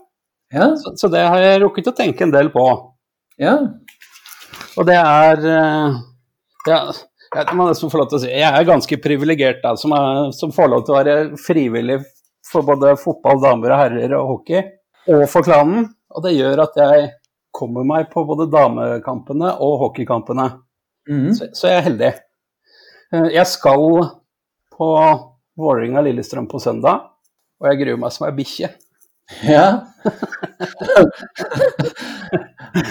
[0.53, 2.65] Ja, Så, så det har jeg rukket å tenke en del på.
[3.41, 3.57] ja.
[4.79, 5.97] Og det er eh,
[6.67, 6.79] ja,
[7.35, 10.53] Jeg må nesten få lov til å si jeg er ganske privilegert som, er, som
[10.53, 11.99] får lov til å være frivillig
[12.49, 14.63] for både fotball, damer og herrer og hockey,
[15.11, 15.91] og for klanen.
[16.09, 17.11] Og det gjør at jeg
[17.53, 20.47] kommer meg på både damekampene og hockeykampene.
[21.09, 21.29] Mm.
[21.37, 22.11] Så, så jeg er heldig.
[23.13, 23.85] Eh, Jeg skal
[24.73, 24.89] på
[25.59, 27.09] Vålerenga-Lillestrøm på søndag,
[27.59, 28.71] og jeg gruer meg som ei bikkje.
[29.45, 29.65] Ja.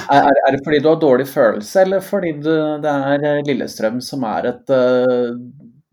[0.08, 3.98] er, er- det fordi du har dårlig følelse, eller fordi du, det er eh, Lillestrøm
[4.04, 5.32] som er et eh,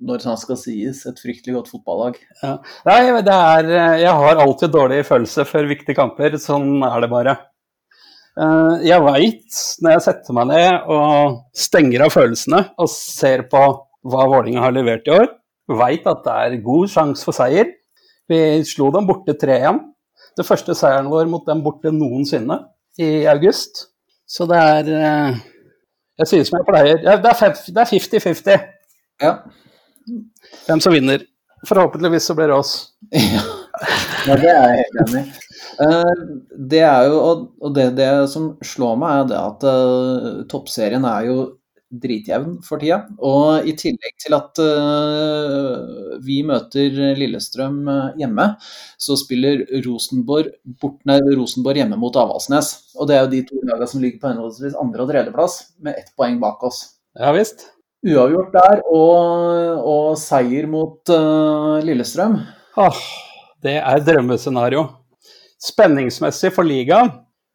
[0.05, 2.17] når det skal sies, et fryktelig godt fotballag?
[2.43, 3.69] Nei, det er
[4.03, 6.36] Jeg har alltid dårlig følelse før viktige kamper.
[6.41, 7.34] Sånn er det bare.
[8.38, 13.63] Eh, Jeg veit, når jeg setter meg ned og stenger av følelsene og ser på
[14.05, 15.25] hva Vålinga har levert i år,
[15.79, 17.71] veit at det er god sjanse for seier.
[18.29, 19.79] Vi slo dem borte 3-1.
[20.38, 22.58] Det første seieren vår mot dem borte noensinne
[23.00, 23.86] i august.
[24.28, 25.38] Så det er eh,
[26.19, 28.67] Jeg sier som jeg pleier, det er fem- det er 50-50
[29.21, 29.34] Ja.
[30.67, 31.24] hvem som vinner.
[31.65, 32.76] Forhåpentligvis så blir det oss.
[34.26, 35.41] Ja, ja det er jeg helt enig i.
[35.84, 36.21] Eh,
[36.71, 41.04] Det er jo, og- og det, det som slår meg, er det at eh, toppserien
[41.06, 41.36] er jo
[42.01, 43.01] dritjevn for tida.
[43.23, 48.47] Og i tillegg til at uh, vi møter Lillestrøm eh, hjemme,
[49.01, 52.73] så spiller Rosenborg, bort, nei, Rosenborg hjemme mot Avaldsnes.
[52.99, 55.99] Og det er jo de to lagene som ligger på henholdsvis andre- og tredjeplass, med
[55.99, 56.84] ett poeng bak oss.
[57.19, 57.69] Ja visst.
[58.05, 62.38] Uavgjort der og, og seier mot uh, Lillestrøm.
[62.77, 63.01] Åh,
[63.65, 64.86] det er drømmescenario.
[65.65, 67.13] Spenningsmessig for ligaen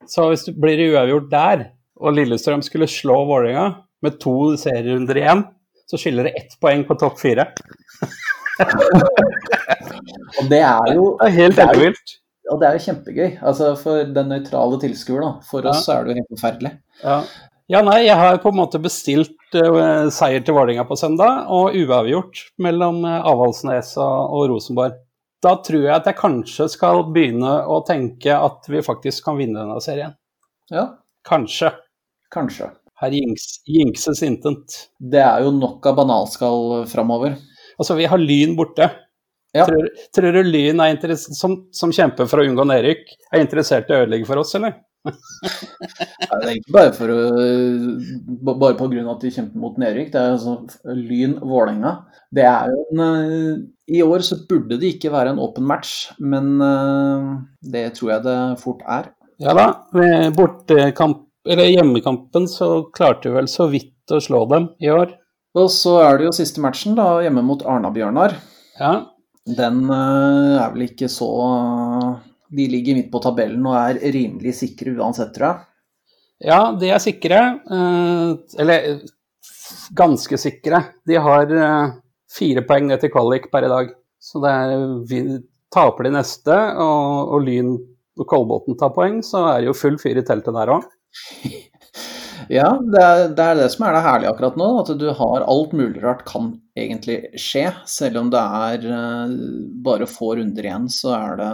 [0.08, 1.64] Så hvis det blir uavgjort der,
[2.00, 5.44] og Lillestrøm skulle slå Vålerenga med to serierunder igjen,
[5.90, 7.48] så skiller det ett poeng på topp fire.
[10.40, 12.16] Og det er jo Det er helt ellevilt.
[12.50, 13.28] Og det er jo kjempegøy.
[13.46, 15.30] Altså For den nøytrale tilskuer, da.
[15.50, 15.70] For Ja.
[15.74, 16.72] oss er det jo helt forferdelig.
[17.04, 17.18] Ja.
[17.70, 21.76] ja, nei, jeg har på en måte bestilt uh, seier til Vålerenga på søndag, og
[21.78, 24.98] uavgjort mellom uh, Avaldsnes og, og Rosenborg.
[25.40, 29.62] Da tror jeg at jeg kanskje skal begynne å tenke at vi faktisk kan vinne
[29.62, 30.12] denne serien.
[30.70, 30.88] Ja,
[31.26, 31.70] Kanskje.
[32.32, 32.70] kanskje.
[33.00, 34.80] Her Jinkses jinxes intet.
[35.00, 37.38] Det er jo nok av banalskall framover.
[37.80, 38.90] Altså, vi har Lyn borte.
[39.56, 39.64] Ja.
[39.66, 43.96] Tror, tror du Lyn er som, som kjemper for å unngå nedrykk, er interessert i
[43.96, 44.76] å ødelegge for oss, eller?
[45.00, 45.14] Nei,
[46.28, 47.20] Det er ikke bare for å
[48.52, 50.10] Bare på grunn av at de kjemper mot nedrykk.
[50.12, 50.58] Det er altså
[50.92, 51.94] Lyn Vålerenga.
[52.36, 53.62] Det er jo en eh,
[53.96, 57.32] I år så burde det ikke være en åpen match, men eh,
[57.72, 59.10] det tror jeg det fort er.
[59.40, 59.66] Ja da,
[60.36, 65.14] bortekamp, eller hjemmekampen så klarte vi vel så vidt å slå dem i år.
[65.58, 68.36] Og så er det jo siste matchen, da, hjemme mot Arna-Bjørnar.
[68.80, 68.92] Ja,
[69.46, 71.26] Den eh, er vel ikke så
[72.54, 75.66] De ligger midt på tabellen og er rimelig sikre uansett, tror jeg.
[76.50, 77.40] ja de er sikre.
[77.70, 79.00] eh, Eller
[79.96, 80.82] ganske sikre.
[81.06, 81.92] De har eh,
[82.30, 83.92] fire poeng ned til kvalik per i dag.
[84.20, 85.20] Så det er, vi
[85.72, 87.74] taper de neste, og, og Lyn
[88.20, 90.84] og Kolbotn tar poeng, så er det jo full fyr i teltet der òg.
[92.50, 94.68] Ja, det er, det er det som er det herlige akkurat nå.
[94.80, 97.66] At du har alt mulig rart kan egentlig skje.
[97.90, 99.34] Selv om det er uh,
[99.84, 101.50] bare få runder igjen, så er det,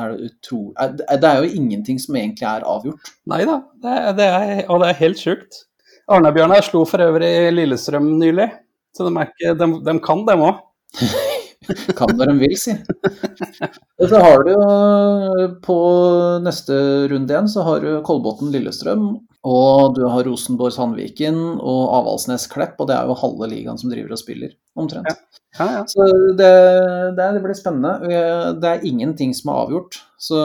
[0.00, 3.12] er det utrolig er- Det er jo ingenting som egentlig er avgjort.
[3.30, 5.62] Nei da, og det er helt sjukt.
[6.08, 8.48] Arne-Bjørnar slo for øvrig Lillestrøm nylig,
[8.96, 10.62] så de, ikke, de, de kan dem òg.
[11.98, 12.74] Kan når de vil, si.
[13.98, 15.78] Og så har du jo på
[16.44, 16.76] neste
[17.10, 19.10] runde igjen, så har du Kolbotn Lillestrøm.
[19.48, 23.92] Og du har Rosenborg Sandviken og Avaldsnes Klepp, og det er jo halve ligaen som
[23.92, 25.08] driver og spiller, omtrent.
[25.56, 25.84] Ja, ja.
[25.88, 26.04] Så
[26.36, 26.50] det,
[27.16, 27.94] det, det blir spennende.
[28.60, 30.00] Det er ingenting som er avgjort.
[30.20, 30.38] Så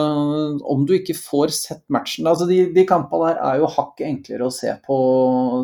[0.70, 4.46] om du ikke får sett matchen altså De, de kampene der er jo hakket enklere
[4.46, 4.98] å se på,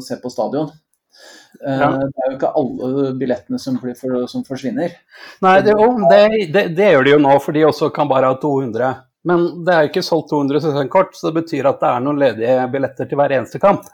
[0.03, 0.73] se på stadion.
[1.66, 1.90] Eh, Ja.
[2.00, 4.94] Det er jo ikke alle billettene som, blir for, som forsvinner.
[5.44, 6.20] Nei, det, jo, det,
[6.54, 8.92] det, det gjør de jo nå, for de også kan bare ha 200.
[9.28, 12.20] Men det er jo ikke solgt 200 sesongkort, så det betyr at det er noen
[12.22, 13.88] ledige billetter til hver eneste kamp.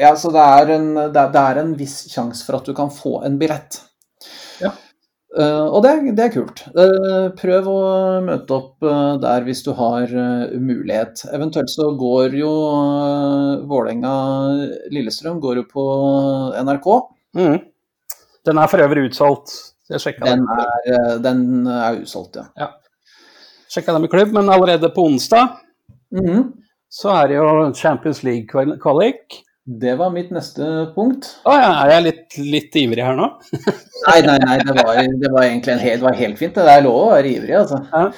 [0.00, 2.72] Ja, så det er en, det er, det er en viss sjanse for at du
[2.74, 3.82] kan få en billett.
[5.32, 5.42] Ja.
[5.42, 6.62] Eh, og det, det er kult.
[6.76, 7.80] Eh, prøv å
[8.24, 10.08] møte opp eh, der hvis du har
[10.60, 11.24] mulighet.
[11.32, 15.86] Eventuelt så går jo uh, Vålerenga-Lillestrøm går jo på
[16.60, 16.88] NRK.
[17.38, 17.58] Mm.
[18.46, 19.54] Den er for øvrig utsolgt.
[19.92, 22.70] Jeg sjekka Den er, den er utsolgt, ja.
[23.72, 25.56] Sjekka den i klubb, men allerede på onsdag
[26.12, 26.44] mm.
[26.92, 29.42] så er det jo Champions League-kvalik.
[29.80, 31.28] Det var mitt neste punkt.
[31.48, 33.28] Å ja, er jeg litt, litt ivrig her nå?
[34.08, 36.56] Nei, nei, nei, det var, det var egentlig en helt, det var helt fint.
[36.56, 37.78] Det er lov å være ivrig, altså.
[37.92, 38.08] Ja.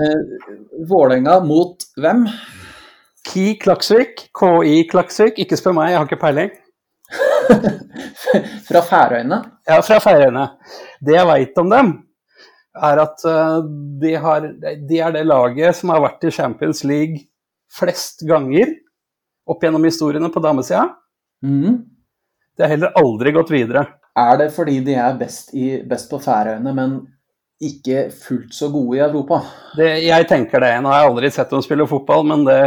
[0.00, 0.54] Eh,
[0.88, 2.22] Vålerenga mot hvem?
[3.28, 6.54] Ki Klaksvik, KI Klaksvik, ikke spør meg, jeg har ikke peiling.
[8.70, 9.42] Fra Færøyene.
[9.68, 10.46] Ja, fra Færøyene.
[11.04, 11.92] Det jeg veit om dem,
[12.88, 13.60] er at eh,
[14.00, 14.48] de, har,
[14.88, 17.26] de er det laget som har vært i Champions League
[17.76, 18.72] flest ganger
[19.46, 20.88] opp gjennom historiene på damesida.
[21.44, 21.78] Mm.
[22.56, 23.84] De har heller aldri gått videre.
[24.16, 26.96] Er det fordi de er best, i, best på Færøyene, men
[27.60, 29.42] ikke fullt så gode i Europa?
[29.76, 30.72] Det, jeg tenker det.
[30.80, 32.60] Nå har jeg aldri sett dem spille fotball, men det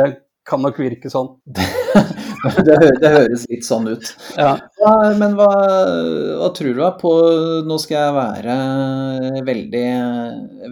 [0.50, 1.34] kan nok virke sånn.
[2.68, 4.10] det, det høres litt sånn ut.
[4.38, 4.54] Ja.
[4.80, 5.50] Ja, men hva,
[6.40, 7.14] hva tror du på
[7.68, 8.56] Nå skal jeg være
[9.48, 9.86] veldig,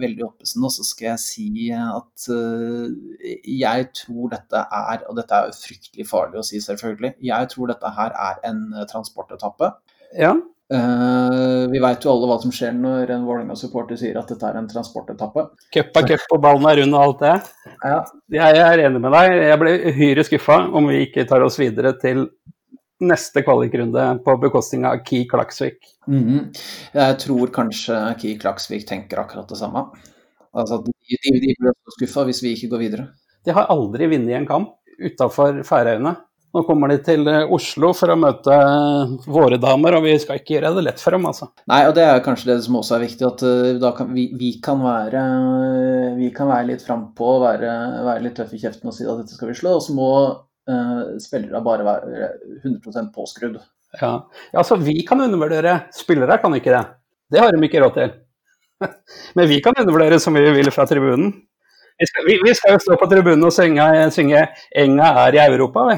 [0.00, 5.36] veldig oppesen, og så skal jeg si at eh, jeg tror dette er, og dette
[5.38, 9.74] er jo fryktelig farlig å si selvfølgelig, jeg tror dette her er en eh, transportetappe.
[10.16, 10.36] ja.
[10.68, 14.58] Eh, vi veit jo alle hva som skjer når en Vålerenga-supporter sier at dette er
[14.60, 15.46] en transportetappe.
[15.72, 17.36] Cup er cup, og ballen er rund og alt det.
[17.80, 18.00] Ja,
[18.36, 19.36] Jeg er enig med deg.
[19.48, 22.26] Jeg ble uhyre skuffa om vi ikke tar oss videre til
[23.00, 25.78] neste kvalikrunde på bekostning av Ki Klaksvik.
[26.10, 26.50] Mhm.
[26.98, 29.86] Jeg tror kanskje Ki Klaksvik tenker akkurat det samme.
[30.52, 33.08] Altså, de, de, de blir skuffa hvis vi ikke går videre.
[33.46, 36.16] De har aldri vunnet en kamp utafor Færøyene.
[36.56, 40.40] Nå kommer de til eh, Oslo for å møte eh, våre damer, og vi skal
[40.40, 41.50] ikke gjøre det lett for dem, altså.
[41.68, 44.30] Nei, og det er kanskje det som også er viktig, at eh, da kan, vi,
[44.40, 45.24] vi, kan være,
[46.16, 47.74] vi kan være litt frampå og være,
[48.06, 50.10] være litt tøffe i kjeften og si at dette skal vi slå, og så må
[50.72, 52.30] uh, spillere bare være
[52.62, 53.60] 100% påskrudd.
[54.00, 54.14] Ja.
[54.52, 55.82] ja, altså vi kan undervurdere.
[55.96, 56.84] Spillere kan ikke det.
[57.32, 58.16] Det har de ikke råd til.
[59.36, 61.32] Men vi kan undervurdere som vi vil fra tribunen.
[61.98, 65.44] Vi skal, vi, vi skal jo stå på tribunen og synge, synge 'Enga er i
[65.48, 65.96] Europa', vi.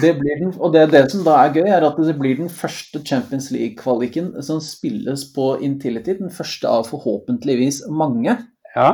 [0.00, 2.48] Det blir den, og det, det som da er gøy, er at det blir den
[2.52, 6.14] første Champions League-kvaliken som spilles på Intility.
[6.16, 8.38] Den første av forhåpentligvis mange.
[8.72, 8.88] Ja,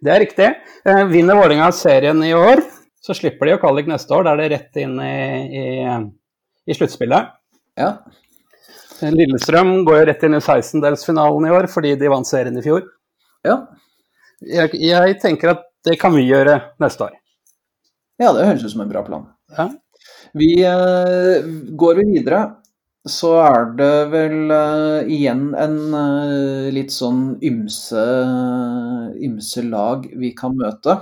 [0.00, 0.48] det er riktig.
[0.88, 2.64] Eh, vinner Vålerenga serien i år,
[3.04, 4.24] så slipper de jo kvalik neste år.
[4.24, 5.14] Da er det rett inn i,
[5.60, 5.66] i,
[6.72, 7.34] i sluttspillet.
[7.80, 7.92] Ja.
[9.04, 12.86] Lillestrøm går jo rett inn i 16-delsfinalen i år fordi de vant serien i fjor.
[13.46, 13.64] ja.
[14.44, 17.14] Jeg, jeg tenker at det kan vi gjøre neste år.
[18.20, 19.26] Ja, det høres ut som en bra plan.
[19.56, 19.70] Ja.
[20.38, 21.48] Vi eh,
[21.78, 22.42] Går vi videre,
[23.08, 28.04] så er det vel eh, igjen en eh, litt sånn ymse,
[29.26, 30.96] ymse lag vi kan møte.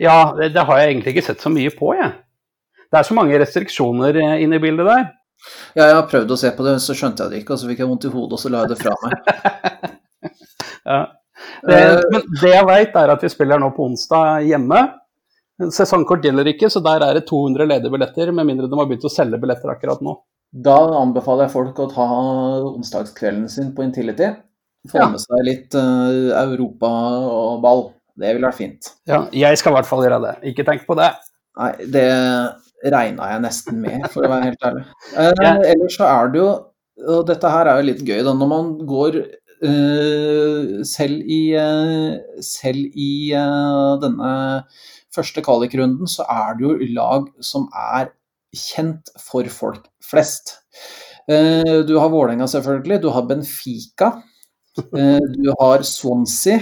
[0.00, 2.16] Ja, det, det har jeg egentlig ikke sett så mye på, jeg.
[2.90, 5.06] Det er så mange restriksjoner eh, inne i bildet der.
[5.76, 7.68] Ja, jeg har prøvd å se på det, så skjønte jeg det ikke, og så
[7.70, 9.16] fikk jeg vondt i hodet, og så la jeg det fra meg.
[10.90, 10.96] Ja.
[11.62, 14.80] Det, Eh, men det jeg veit, er at vi spiller nå på onsdag hjemme.
[15.68, 19.04] Sesongkort gjelder ikke, så der er det 200 ledige billetter, med mindre de har begynt
[19.04, 20.14] å selge billetter akkurat nå.
[20.50, 22.06] Da anbefaler jeg folk å ta
[22.72, 24.32] onsdagskvelden sin på Intility.
[24.90, 25.08] Få Ja.
[25.12, 26.88] med seg litt uh, Europa
[27.28, 27.82] og ball.
[28.16, 28.88] Det ville vært fint.
[29.06, 30.32] Ja, jeg skal i hvert fall gjøre det.
[30.50, 31.10] Ikke tenk på det.
[31.60, 32.06] Nei, det
[32.90, 34.84] regna jeg nesten med, for å være helt ærlig.
[35.12, 35.52] Uh, Ja.
[35.74, 36.50] Ellers så er det jo
[37.10, 38.32] Og dette her er jo litt gøy, da.
[38.36, 39.14] Når man går
[39.64, 41.40] uh, selv i
[42.44, 43.12] Selv i
[44.02, 44.32] denne
[45.14, 48.12] første kvalikrunden, så er det jo lag som er
[48.56, 50.56] kjent for folk flest.
[51.30, 53.00] Eh, du har Vålerenga, selvfølgelig.
[53.02, 54.12] Du har Benfica.
[54.78, 56.60] Eh, du har Swansea.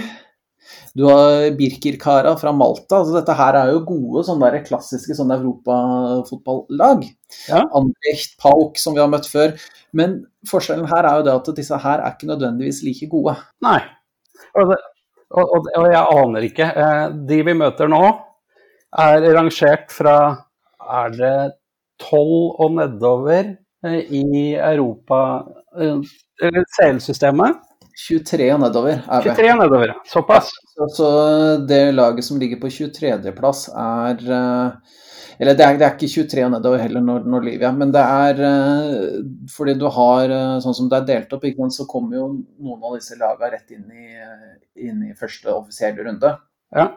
[0.93, 2.99] Du har Birkirkara fra Malta.
[2.99, 7.05] Altså, dette her er jo gode sånne der klassiske sånne europafotballag.
[7.47, 7.63] Ja.
[7.77, 9.55] Andrecht, Pauk, som vi har møtt før.
[9.97, 10.19] Men
[10.49, 13.35] forskjellen her er jo det at disse her er ikke nødvendigvis like gode.
[13.65, 13.79] Nei.
[14.59, 14.75] Og,
[15.33, 16.69] og, og jeg aner ikke.
[16.69, 18.03] Eh, De vi møter nå,
[18.97, 20.15] er rangert fra
[20.89, 21.37] Er det
[22.01, 25.23] tolv og nedover eh, i Europa
[25.75, 26.15] seilsystemet?
[26.39, 27.65] Eller CL-systemet?
[27.99, 29.33] 23 og nedover er vi.
[29.35, 30.53] 23 og nedover, såpass.
[30.71, 31.09] Så, så
[31.67, 34.95] det laget som ligger på 23.-plass er eh,
[35.39, 38.05] Eller det er, det er ikke 23 og nedover heller når, når Livia, men det
[38.05, 39.19] er eh,
[39.51, 42.87] fordi du har eh, Sånn som det er delt opp, sant, så kommer jo noen
[42.87, 44.09] av disse lagene rett inn i,
[44.87, 46.33] inn i første offisielle runde.
[46.75, 46.87] Ja.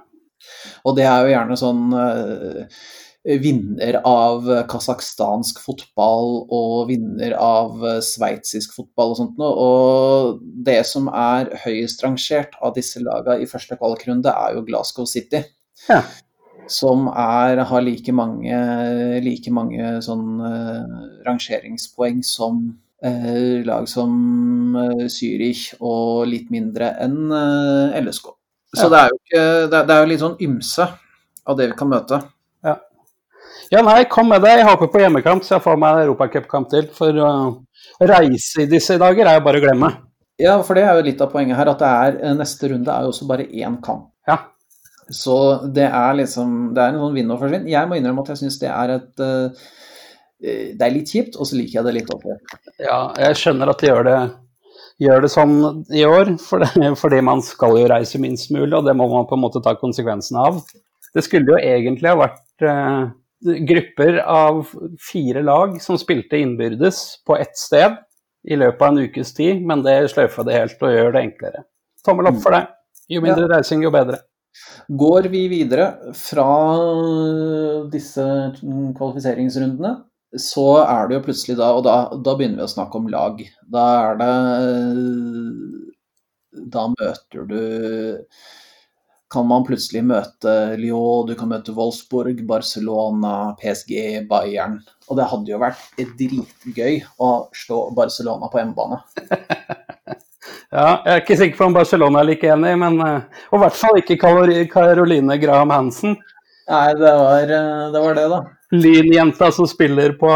[0.86, 2.82] Og det er jo gjerne sånn eh,
[3.22, 9.52] vinner av kasakhstansk fotball og vinner av eh, sveitsisk fotball og sånt noe.
[9.52, 15.06] Og det som er høyest rangert av disse lagene i første kvalikrunde, er jo Glasgow
[15.06, 15.44] City.
[15.88, 16.02] Ja.
[16.70, 18.58] Som er, har like mange,
[19.22, 22.62] like mange sånn uh, rangeringspoeng som
[23.02, 27.34] uh, lag som uh, Zürich og litt mindre enn
[27.98, 28.30] LSK.
[28.74, 28.88] Så Ja.
[28.88, 30.88] det er jo ikke, det det er litt sånn ymse
[31.46, 32.22] av det vi kan møte.
[33.72, 34.50] Ja, nei, kom med det.
[34.58, 36.88] Jeg håper på hjemmekamp, så jeg får meg en europacupkamp til.
[36.92, 37.30] For å
[38.04, 39.88] reise i disse dager er jo bare å glemme.
[40.38, 42.88] Ja, for det er jo litt av poenget her, at det er, eh, neste runde
[42.92, 44.10] er jo også bare én kamp.
[44.28, 44.38] Ja.
[45.10, 47.66] Så det er liksom Det er en sånn vinn og forsvinn.
[47.68, 49.48] Jeg må innrømme at jeg syns det er et eh,
[50.76, 52.28] Det er litt kjipt, og så liker jeg det litt oppi.
[52.80, 54.18] ja, jeg skjønner at de gjør det,
[55.00, 55.56] gjør det sånn
[55.94, 56.72] i år, for det,
[57.02, 59.74] fordi man skal jo reise minst mulig, og det må man på en måte ta
[59.78, 60.62] konsekvensen av.
[61.12, 63.10] Det skulle jo egentlig ha vært eh,
[63.68, 64.64] grupper av
[65.02, 67.98] fire lag som spilte innbyrdes på ett sted
[68.48, 71.64] i løpet av en ukes tid, men det sløyfa det helt og gjør det enklere.
[72.06, 72.64] Tommel opp for det.
[73.12, 74.22] Jo mindre reising, jo bedre.
[74.88, 76.46] Går vi videre fra
[77.92, 78.24] disse
[78.60, 79.94] kvalifiseringsrundene,
[80.40, 83.40] så er det jo plutselig da Og da, da begynner vi å snakke om lag.
[83.72, 84.34] Da er det
[86.72, 87.60] Da møter du
[89.32, 94.80] Kan man plutselig møte Lyon, du kan møte Wolfsburg, Barcelona, PSG, Bayern.
[95.08, 99.00] Og det hadde jo vært dritgøy å slå Barcelona på hjemmebane.
[100.72, 103.60] Ja, jeg er ikke sikker på om Barcelona er like enig, men eh, Og i
[103.60, 104.16] hvert fall ikke
[104.72, 106.16] Caroline Graham Hansen.
[106.70, 108.38] Nei, det var eh, det, var det da.
[108.72, 110.30] Lynjenta som spiller på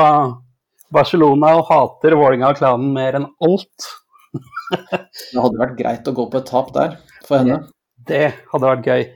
[0.93, 3.93] Barcelona og hater Vålerenga-klanen mer enn alt.
[5.33, 7.63] Det hadde vært greit å gå på et tap der for henne.
[8.07, 9.07] Det hadde vært gøy.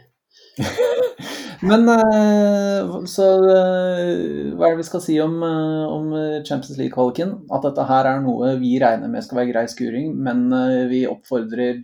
[1.69, 6.07] Men eh, så eh, hva er det vi skal si om, eh, om
[6.47, 7.35] Champions League-kvaliken?
[7.53, 10.47] At dette her er noe vi regner med skal være grei skuring, men
[10.89, 11.83] vi oppfordrer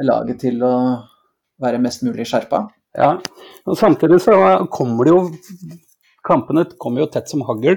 [0.00, 0.74] laget til å
[1.60, 2.64] være mest mulig skjerpa.
[2.94, 3.16] Ja.
[3.66, 4.36] Og samtidig så
[4.72, 5.24] kommer det jo
[6.24, 7.74] Kampene kommer jo tett som hagl.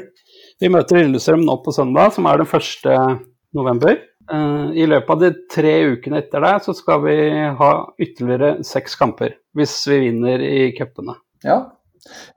[0.62, 3.26] Vi møter Lillestrøm nå på søndag, som er den 1.
[3.58, 3.98] november.
[4.32, 7.18] Eh, I løpet av de tre ukene etter det så skal vi
[7.60, 11.18] ha ytterligere seks kamper, hvis vi vinner i cupene.
[11.44, 11.60] Ja.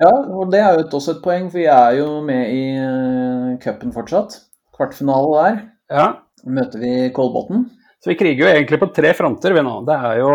[0.02, 3.54] ja, og det er jo også et poeng, for vi er jo med i uh,
[3.62, 4.40] cupen fortsatt.
[4.74, 5.62] Kvartfinale der.
[5.94, 6.08] Ja,
[6.46, 7.66] Møter vi Kolbotn.
[8.00, 9.74] Så vi kriger jo egentlig på tre fronter vi nå.
[9.88, 10.30] Det er jo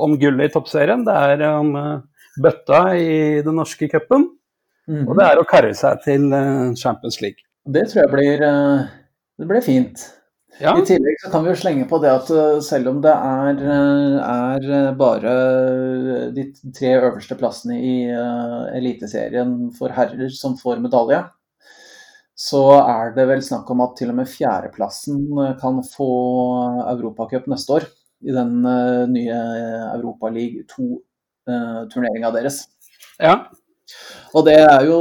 [0.00, 1.98] om gullet i toppserien, det er om eh,
[2.40, 4.30] bøtta i den norske cupen,
[4.88, 5.04] mm.
[5.04, 7.44] og det er å karre seg til eh, Champions League.
[7.68, 8.88] Det tror jeg blir, eh,
[9.40, 10.06] det blir fint.
[10.60, 13.12] Ja, I tillegg så kan vi jo slenge på det at eh, selv om det
[13.12, 15.34] er, eh, er eh, bare
[16.36, 21.22] de tre øverste plassene i eh, Eliteserien for herrer som får medalje,
[22.40, 26.10] så er det vel snakk om at til og med fjerdeplassen eh, kan få
[26.94, 27.88] Europacup neste år.
[28.24, 29.40] I den eh, nye
[29.94, 32.64] Europaliga 2-turneringa deres.
[33.20, 33.40] ja.
[34.38, 34.98] Og det er jo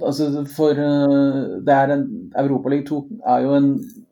[0.00, 2.04] altså for eh, det er en
[2.42, 3.00] Europaliga 2
[3.34, 3.68] er jo en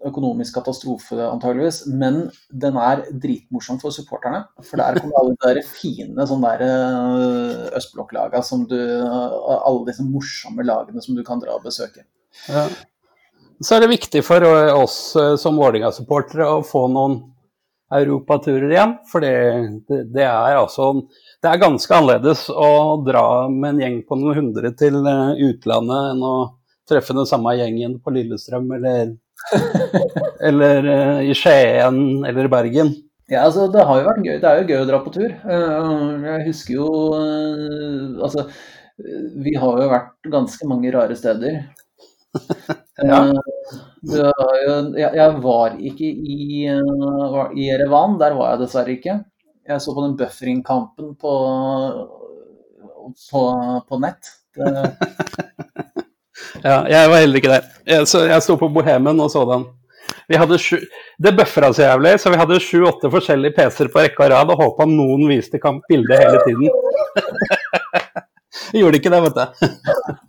[0.08, 2.20] økonomisk katastrofe antageligvis, men
[2.64, 4.44] den er dritmorsom for supporterne.
[4.60, 10.04] For der kommer alle de der fine sånn der eh, østblokklaga som du Alle disse
[10.04, 12.04] morsomme lagene som du kan dra og besøke.
[13.60, 14.44] Så er det viktig for
[14.78, 17.18] oss eh, som Vålerenga-supportere å få noen
[17.94, 18.94] europaturer igjen.
[19.10, 19.32] For det,
[19.88, 20.92] det, er altså
[21.42, 26.12] Det er ganske annerledes å dra med en gjeng på noen hundre til eh, utlandet
[26.12, 26.36] enn å
[26.88, 29.10] treffe den samme gjengen på Lillestrøm eller,
[30.50, 32.94] eller eh, i Skien eller Bergen.
[33.28, 34.36] Ja, altså Det har jo vært gøy.
[34.40, 35.34] Det er jo gøy å dra på tur.
[35.34, 36.86] Jeg husker jo
[38.24, 38.46] Altså,
[39.42, 41.58] vi har jo vært ganske mange rare steder.
[42.98, 43.18] Ja.
[43.30, 49.18] Eh, jeg, var ikke i, eh, i Erevan, der var jeg dessverre ikke.
[49.68, 51.34] Jeg så på den buffering-kampen på,
[53.30, 53.42] på,
[53.88, 54.32] på nett.
[54.56, 54.68] Det,
[56.64, 57.66] Ja, jeg var heller ikke der.
[57.86, 59.66] Jeg, så jeg sto på Bohemen og så den.
[60.60, 60.76] Sju,
[61.24, 64.60] det bøffra så jævlig, så vi hadde sju-åtte forskjellige PC-er på rekke og rad og
[64.60, 66.68] håpa noen viste kamp bildet hele tiden.
[68.74, 69.44] Gjorde ikke det, vet du.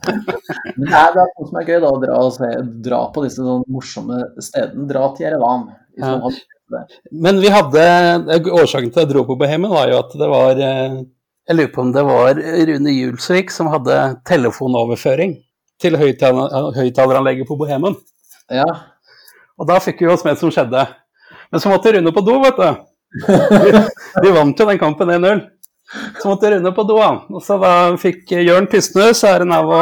[0.80, 2.49] men det er, noe som er gøy, da, å dra, se,
[2.86, 4.88] dra på disse sånn morsomme stedene.
[4.89, 5.67] Dra til Jerevan.
[5.99, 6.15] Ja.
[7.11, 7.84] Men vi hadde
[8.53, 10.99] Årsaken til at jeg dro på Bohemen var jo at det var eh,
[11.49, 12.38] Jeg lurer på om det var
[12.69, 13.95] Rune Julsvik som hadde
[14.30, 15.34] telefonoverføring
[15.82, 17.97] til høyttaler- høyttaleranlegget på Bohemen.
[18.53, 18.67] Ja.
[19.59, 20.86] Og da fikk vi oss med som skjedde.
[21.49, 22.86] Men så måtte Rune på do, vet du.
[23.25, 23.82] De,
[24.21, 25.41] de vant jo den kampen 1-0.
[26.22, 27.22] Så måtte Rune på do, han.
[27.34, 27.72] Og så da
[28.02, 29.80] fikk Jørn Tysnes æren av å,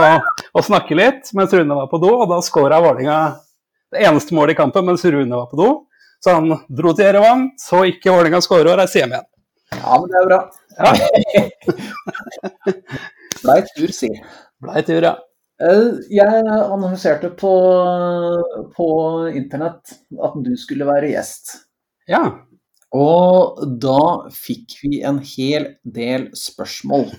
[0.55, 3.17] å snakke litt mens Rune var på do, og da skåra Vålinga
[3.91, 5.69] det eneste målet i kampen mens Rune var på do.
[6.23, 9.27] Så han dro til Jerevan, så ikke Vålinga skåre og reiste hjem igjen.
[9.75, 10.39] ja, men det er bra.
[10.77, 10.91] Ja.
[13.43, 14.09] Blei tur, si.
[14.63, 15.13] Blei tur, ja.
[15.61, 17.51] Eh, Jeg annonserte på,
[18.77, 18.87] på
[19.35, 21.55] internett at du skulle være gjest.
[22.09, 22.23] Ja.
[22.97, 24.01] Og da
[24.33, 27.09] fikk vi en hel del spørsmål.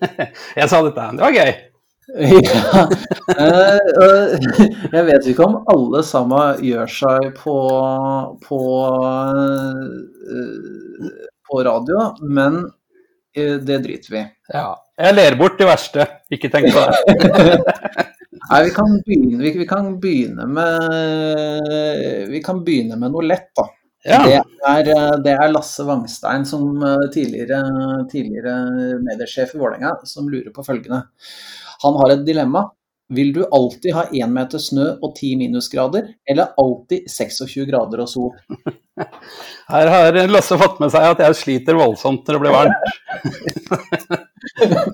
[0.60, 1.54] Jeg sa dette, det var gøy.
[2.04, 2.82] Ja.
[3.38, 4.34] Eh, eh,
[4.92, 7.56] Jeg vet ikke om alle sammen gjør seg på,
[8.44, 8.58] på,
[10.28, 11.12] eh,
[11.48, 12.66] på radio, men
[13.34, 14.26] det driter vi i.
[14.54, 14.68] Ja.
[15.00, 17.56] Jeg ler bort de verste, ikke tenk på det.
[18.44, 23.48] Nei, vi kan begynne, vi, vi kan begynne med Vi kan begynne med noe lett,
[23.56, 23.64] da.
[24.04, 24.20] Ja.
[24.28, 27.60] Det, er, eh, det er Lasse Wangstein, som eh, tidligere,
[28.10, 28.54] tidligere
[29.00, 31.02] mediesjef i Vålerenga, som lurer på følgende.
[31.84, 32.66] Han har et dilemma.
[33.14, 38.08] Vil du alltid ha én meter snø og ti minusgrader, eller alltid 26 grader og
[38.08, 38.30] sol?
[39.72, 42.80] Her har Lasse fått med seg at jeg sliter voldsomt når det blir varmt.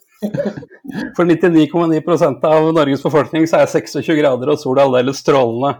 [1.17, 5.77] For 99,9% av Norges befolkning så er 26 grader og sol aldeles strålende.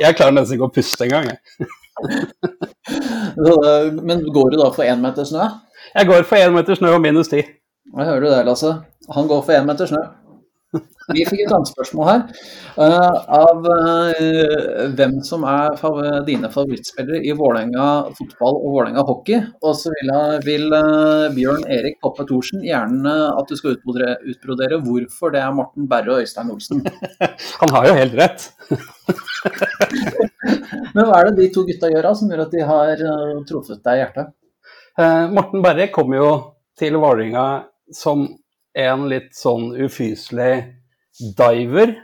[0.00, 1.34] Jeg klarer nesten ikke å puste engang.
[1.34, 1.74] jeg.
[4.02, 5.46] Men går du da for én meter snø?
[5.94, 7.42] Jeg går for én meter snø og minus ti.
[7.94, 8.72] Jeg hører du det, Lasse.
[9.14, 10.02] Han går for én meter snø.
[11.12, 12.22] Vi fikk et annet spørsmål her
[12.74, 19.38] Uh, av uh, hvem som er fav dine favorittspillere i Vålerenga fotball og Vålerenga hockey.
[19.62, 20.10] Og så vil,
[20.42, 25.54] vil uh, Bjørn Erik Poppe Thorsen gjerne at du skal utbrodere, utbrodere hvorfor det er
[25.54, 26.82] Morten Berre og Øystein Olsen.
[27.60, 28.48] Han har jo helt rett.
[30.96, 33.06] Men hva er det de to gutta gjør da, som gjør at de har
[33.46, 34.34] truffet deg i hjertet?
[35.30, 36.32] Morten Berre kom jo
[36.78, 37.46] til Vålerenga
[37.94, 38.26] som
[38.74, 40.54] en litt sånn ufyselig
[41.38, 41.94] diver.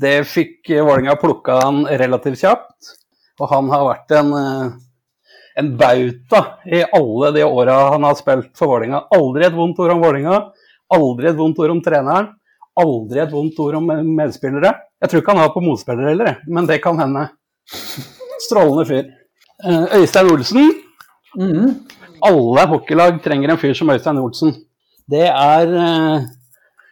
[0.00, 2.94] Det fikk Vålinga Vålerenga plukka han relativt kjapt,
[3.40, 4.72] og han har vært en, eh,
[5.60, 9.04] en bauta i alle de åra han har spilt for Vålerenga.
[9.14, 10.52] Aldri et vondt ord om Vålerenga,
[10.90, 12.30] aldri et vondt ord om treneren,
[12.80, 14.74] aldri et vondt ord om medspillere.
[15.00, 17.28] Jeg tror ikke han har på motspillere heller, men det kan hende.
[18.40, 19.04] strålende fyr.
[19.64, 20.72] Eh, Øystein Olsen.
[21.36, 21.74] Mhm.
[22.22, 24.54] Alle hockeylag trenger en fyr som Øystein Olsen.
[25.10, 26.26] Det er eh,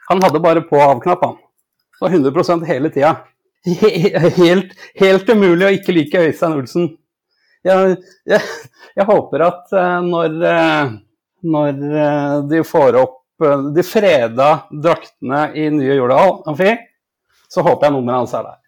[0.08, 1.36] Han hadde bare på av-knapp, han.
[1.98, 3.16] Det var 100 hele tida.
[4.38, 6.88] Helt, helt umulig å ikke like Øystein Olsen.
[7.66, 7.96] Jeg,
[8.30, 8.40] jeg,
[8.96, 10.92] jeg håper at eh, når, eh,
[11.54, 11.82] når
[12.48, 13.16] de får opp
[13.74, 16.72] de freda draktene i nye Jordal Amfi,
[17.46, 18.58] så håper jeg nummeret hans er der.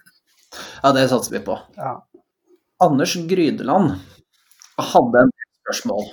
[0.82, 1.56] Ja, det satser vi på.
[1.78, 1.96] Ja.
[2.82, 3.96] Anders Grydeland
[4.92, 6.06] hadde en spørsmål.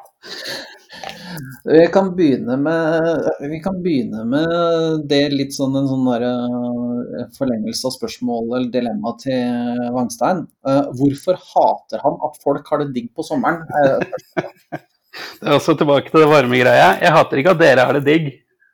[1.64, 7.24] Vi kan begynne med, vi kan begynne med det litt sånn en sånn der, eh,
[7.36, 10.44] forlengelse av spørsmålet eller dilemma til Vangstein.
[10.66, 13.64] Eh, Hvorfor hater han at folk har det digg på sommeren?
[13.80, 14.78] Eh,
[15.40, 16.92] Det er også tilbake til det varme greia.
[17.02, 18.28] Jeg hater ikke at dere har det digg.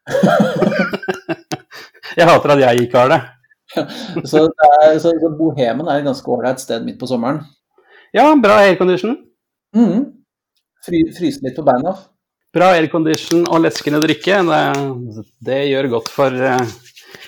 [2.18, 3.22] jeg hater at jeg ikke har det.
[4.30, 7.40] Så, det er, så Bohemen er et ganske ålreit sted midt på sommeren.
[8.14, 9.16] Ja, bra aircondition.
[9.76, 10.04] Mm.
[10.86, 11.92] Fry, fryse litt på beina.
[12.56, 14.40] Bra aircondition og leskende drikke.
[14.48, 16.74] Det, det gjør godt for eh,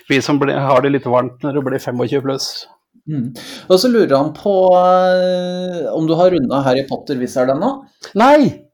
[0.09, 2.49] vi som ble, har det litt varmt når det blir 25 pluss.
[3.09, 3.29] Mm.
[3.69, 7.63] Og så lurer han på eh, om du har runda Harry Potter hvis er den
[7.65, 7.75] nå?
[8.21, 8.69] Nei!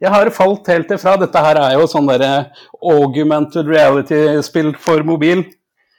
[0.00, 1.18] Jeg har falt helt ifra.
[1.20, 2.46] Dette her er jo sånn derre
[2.80, 5.44] augmented reality-spill for mobil.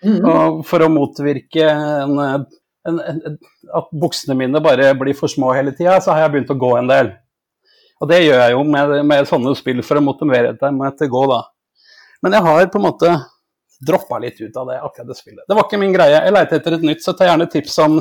[0.02, 0.24] Mm.
[0.26, 2.18] Og for å motvirke en,
[2.90, 3.36] en, en,
[3.78, 6.72] at buksene mine bare blir for små hele tida, så har jeg begynt å gå
[6.80, 7.12] en del.
[8.02, 11.14] Og det gjør jeg jo med, med sånne spill for å motivere meg til å
[11.14, 11.42] gå, da.
[12.26, 13.14] Men jeg har på en måte
[13.82, 15.46] droppa litt ut av det akkurat det spillet.
[15.48, 16.18] Det var ikke min greie.
[16.18, 17.98] Jeg leter etter et nytt, så ta gjerne tips om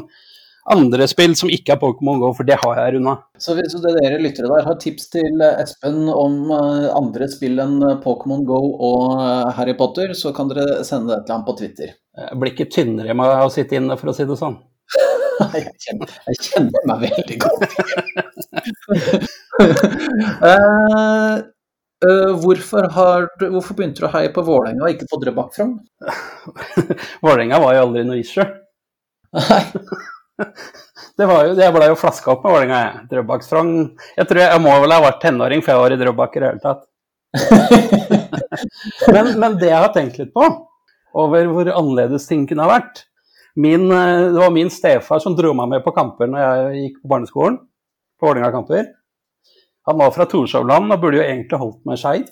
[0.71, 3.17] andre spill som ikke er Pokémon GO, for det har jeg runda.
[3.41, 7.79] Så hvis dere lyttere der har tips til eh, Espen om eh, andre spill enn
[7.81, 9.15] eh, Pokémon Go og
[9.57, 11.95] Harry Potter, så kan dere sende det til ham på Twitter.
[12.21, 14.61] Jeg blir ikke tynnere med å sitte inne, for å si det sånn.
[15.55, 17.63] Jeg kjenner, jeg kjenner meg veldig godt
[22.01, 25.75] Eh, hvorfor, har hvorfor begynte du å heie på Vålerenga og ikke på Drøbak Frogn?
[27.27, 28.23] Vålerenga var jo aldri noe
[31.29, 33.03] var jo, jeg ble jo flaska opp med Vålerenga, jeg.
[33.11, 33.75] Drøbak-Frogn.
[34.17, 36.41] Jeg tror jeg, jeg må vel ha vært tenåring før jeg var i Drøbak i
[36.41, 36.87] det hele tatt.
[39.15, 40.43] Men, men det jeg har tenkt litt på,
[41.21, 43.05] over hvor annerledes ting kunne ha vært
[43.61, 46.97] min, eh, Det var min stefar som dro meg med på kamper når jeg gikk
[47.03, 47.61] på barneskolen.
[48.21, 48.89] På Vålerenga-kamper.
[49.91, 52.29] Han var fra Torshovland og burde jo egentlig holdt med Skeid.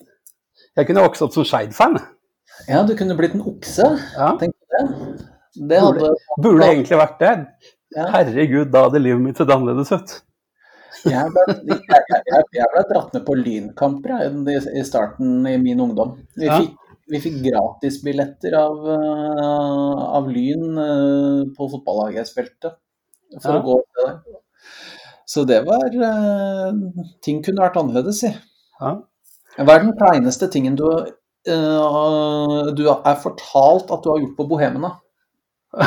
[0.79, 1.99] Jeg kunne vokst opp som Skeid-fan.
[2.69, 4.33] Ja, du kunne blitt en okse, Ja.
[4.39, 4.83] Tenk det.
[5.69, 7.33] Det hadde Burde egentlig vært det.
[7.97, 8.05] Ja.
[8.15, 10.13] Herregud, da hadde livet mitt sett annerledes ut.
[11.09, 15.81] Jeg ble, jeg, jeg, jeg ble dratt med på lynkamper i- i starten i min
[15.81, 16.17] ungdom.
[16.37, 16.59] Vi Ja.
[16.61, 16.75] fikk,
[17.11, 22.73] vi fikk gratisbilletter av, eh, av Lyn eh, på fotballaget jeg spilte,
[23.43, 23.61] for Ja.
[23.61, 24.39] å gå til det.
[25.29, 26.73] Så det var eh,
[27.25, 28.31] Ting kunne vært annerledes, si.
[28.81, 28.95] Ja.
[29.59, 30.87] Hva er den kleineste tingen du,
[31.49, 34.93] eh, du er fortalt at du har gjort på Bohemen, da?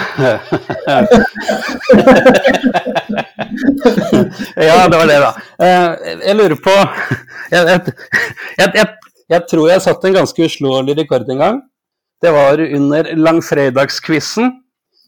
[4.61, 5.31] ja, det var det, da.
[5.57, 5.89] Eh,
[6.27, 6.75] Jeg lurer på
[7.53, 7.79] Jeg, jeg,
[8.59, 8.87] jeg, jeg,
[9.31, 11.57] jeg tror jeg satte en ganske uslåelig rekord en gang.
[12.21, 14.51] Det var under langfredagsquizen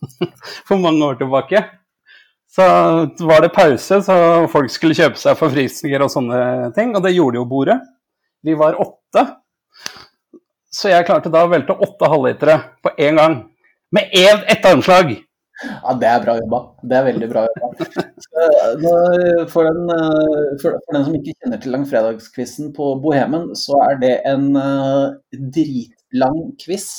[0.68, 1.62] for mange år tilbake.
[2.54, 2.66] Så
[3.26, 4.16] var det pause, så
[4.51, 6.41] folk skulle kjøpe seg forfriskninger og sånne
[6.76, 6.91] ting.
[6.93, 7.80] Og det gjorde jo bordet.
[8.45, 9.24] Vi var åtte.
[10.74, 13.39] Så jeg klarte da å velte åtte halvlitere på én gang.
[13.93, 14.66] Med én, ett.
[15.64, 16.60] Ja, det er bra jobba.
[16.82, 17.89] Det er veldig bra jobba.
[19.54, 24.14] For den, eh, for den som ikke kjenner til langfredagskvissen på Bohemen, så er det
[24.30, 25.14] en eh,
[25.58, 26.89] dritlang quiz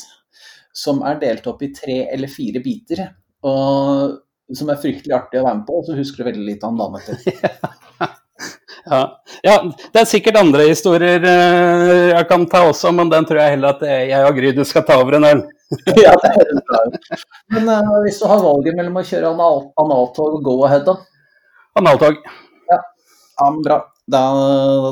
[0.74, 3.06] som er delt opp i tre eller fire biter.
[3.46, 6.68] Og som er fryktelig artig å være med på, og så husker du veldig lite
[6.68, 8.12] om dagen etter.
[8.84, 8.98] Ja.
[9.40, 9.52] ja,
[9.94, 13.78] det er sikkert andre historier eh, jeg kan ta også, men den tror jeg heller
[13.78, 15.40] at jeg og Gryde skal ta over en øl.
[16.04, 17.08] ja, det høres bra ut.
[17.54, 20.98] Men eh, hvis du har valget mellom å kjøre anal analtog og go-ahead, da?
[21.80, 22.20] Analtog.
[22.68, 22.80] Ja,
[23.48, 23.80] men bra.
[24.04, 24.22] Da,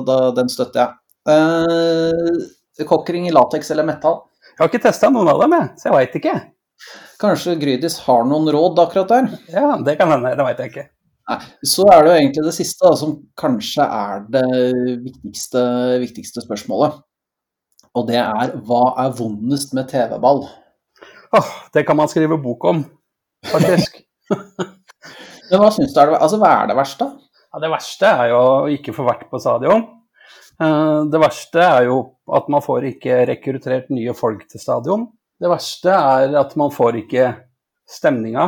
[0.09, 0.99] da, den støtter jeg.
[1.37, 4.23] Eh, Cockring i lateks eller metall?
[4.55, 6.39] Jeg har ikke testa noen av dem, jeg, så jeg veit ikke.
[7.23, 9.31] Kanskje Grydis har noen råd akkurat der?
[9.53, 10.87] Ja, Det kan hende, det veit jeg ikke.
[11.31, 11.39] Nei,
[11.71, 14.47] så er det jo egentlig det siste, da, som kanskje er det
[15.05, 15.63] viktigste,
[16.03, 16.99] viktigste spørsmålet.
[17.95, 20.43] Og det er hva er vondest med TV-ball?
[21.39, 22.83] Åh, det kan man skrive bok om,
[23.53, 24.03] faktisk.
[25.53, 27.09] Men hva syns du er det, altså, hva er det verste?
[27.53, 29.83] Ja, det verste er jo å ikke få vært på stadion.
[30.63, 31.99] Eh, Det verste er jo
[32.33, 35.07] at man får ikke rekruttert nye folk til stadion.
[35.43, 37.33] Det verste er at man får ikke
[37.91, 38.45] stemninga,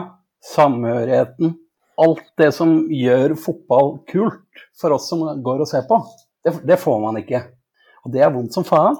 [0.46, 1.56] samhørigheten,
[1.98, 5.98] alt det som gjør fotball kult for oss som går og ser på,
[6.46, 7.40] det, det får man ikke.
[8.04, 8.98] Og det er vondt som faen,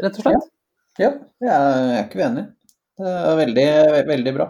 [0.00, 0.50] rett og slett.
[1.00, 1.10] Ja,
[1.42, 2.46] jeg er ikke uenig.
[2.94, 3.66] Det er veldig,
[4.06, 4.44] veldig bra.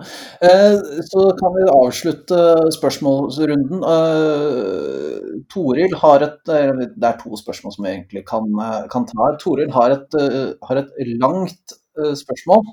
[0.44, 0.74] Eh,
[1.08, 2.40] Så kan vi avslutte
[2.76, 3.86] spørsmålsrunden.
[3.94, 9.32] Eh, Toril har et Det er to spørsmål som vi egentlig kan, eh, kan ta.
[9.40, 10.20] Toril har et,
[10.68, 12.66] har et langt spørsmål.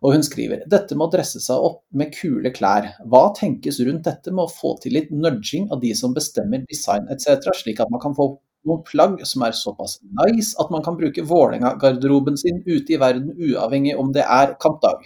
[0.00, 2.86] Og hun skriver dette med å dresse seg opp med kule klær.
[3.12, 7.08] Hva tenkes rundt dette med å få til litt nudging av de som bestemmer design
[7.12, 8.32] etc., slik at man kan få
[8.68, 13.32] noen plagg som er såpass nice at man kan bruke Vålerenga-garderoben sin ute i verden
[13.36, 15.04] uavhengig om det er kampdag.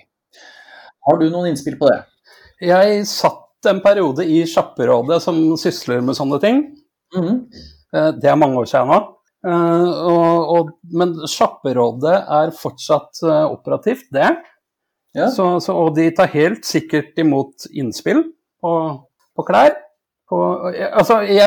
[1.06, 2.00] Har du noen innspill på det?
[2.64, 6.62] Jeg satt en periode i Sjapperådet som sysler med sånne ting.
[7.14, 7.38] Mm -hmm.
[8.20, 9.00] Det er mange år siden nå.
[9.46, 14.30] Eh, Og, og, men Sjapperådet er fortsatt eh, operativt, det.
[15.14, 15.28] Ja.
[15.30, 18.24] Så, så, og de tar helt sikkert imot innspill
[18.62, 18.72] på,
[19.36, 19.76] på klær.
[20.30, 20.40] På,
[20.72, 21.46] altså, jeg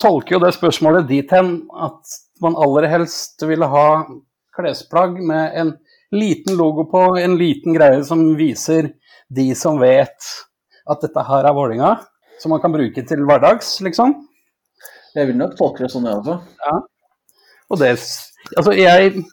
[0.00, 3.88] tolker jo det spørsmålet dit hen at man aller helst ville ha
[4.56, 5.74] klesplagg med en
[6.16, 8.94] liten logo på, en liten greie som viser
[9.28, 10.30] de som vet
[10.86, 11.96] at dette her er Vålinga,
[12.40, 14.14] som man kan bruke til hverdags, liksom.
[15.16, 16.36] Jeg vil nok tolke det sånn, jeg også.
[17.72, 17.92] Og det,
[18.54, 19.24] altså jeg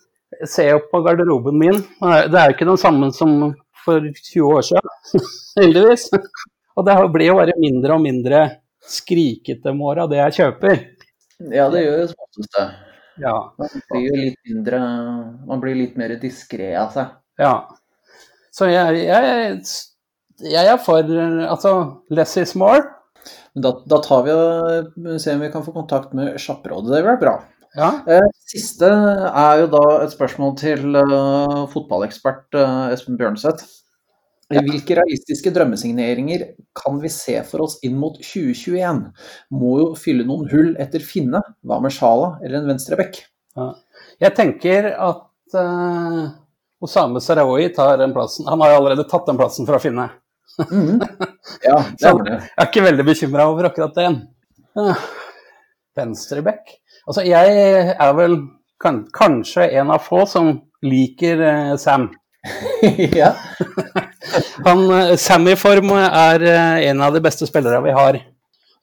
[0.49, 4.65] ser jo på garderoben min, det er jo ikke den samme som for 20 år
[4.69, 5.21] siden,
[5.59, 6.07] heldigvis.
[6.77, 8.41] Og det blir jo bare mindre og mindre
[8.89, 10.81] skrikete med åra, det jeg kjøper.
[11.53, 12.65] Ja, det gjør jo som oftest det.
[13.21, 14.77] Ja, Man blir jo litt mindre
[15.45, 17.11] Man blir litt mer diskré av seg.
[17.41, 17.55] ja.
[18.53, 19.53] Så jeg, jeg,
[20.45, 21.07] jeg er for
[21.49, 21.71] altså
[22.13, 22.83] less is more.
[23.57, 26.91] Da, da tar vi og ser om vi kan få kontakt med Sjapperådet.
[26.91, 27.33] Det ville vært bra.
[27.78, 27.89] Ja.
[28.07, 33.65] Eh, Siste er jo da et spørsmål til eh, fotballekspert eh, Espen Bjørnseth.
[34.53, 36.43] Hvilke realistiske drømmesigneringer
[36.78, 38.99] kan vi se for oss inn mot 2021?
[39.55, 41.41] Må jo fylle noen hull etter Finne.
[41.65, 43.17] Hva med Sjala eller en venstrebekk?
[44.21, 46.28] Jeg tenker at uh,
[46.84, 48.45] Osame Sarawi tar den plassen.
[48.51, 50.11] Han har jo allerede tatt den plassen fra Finne.
[50.69, 51.01] Mhm.
[51.63, 54.21] Ja, det Så jeg er ikke veldig bekymra over akkurat den.
[54.78, 54.95] Uh,
[55.97, 58.37] Venstrebekk Altså, jeg er vel
[58.83, 62.09] kan, kanskje en av få som liker eh, Sam.
[63.21, 63.33] ja.
[64.67, 68.19] Han, eh, Sam i form er eh, en av de beste spillere vi har.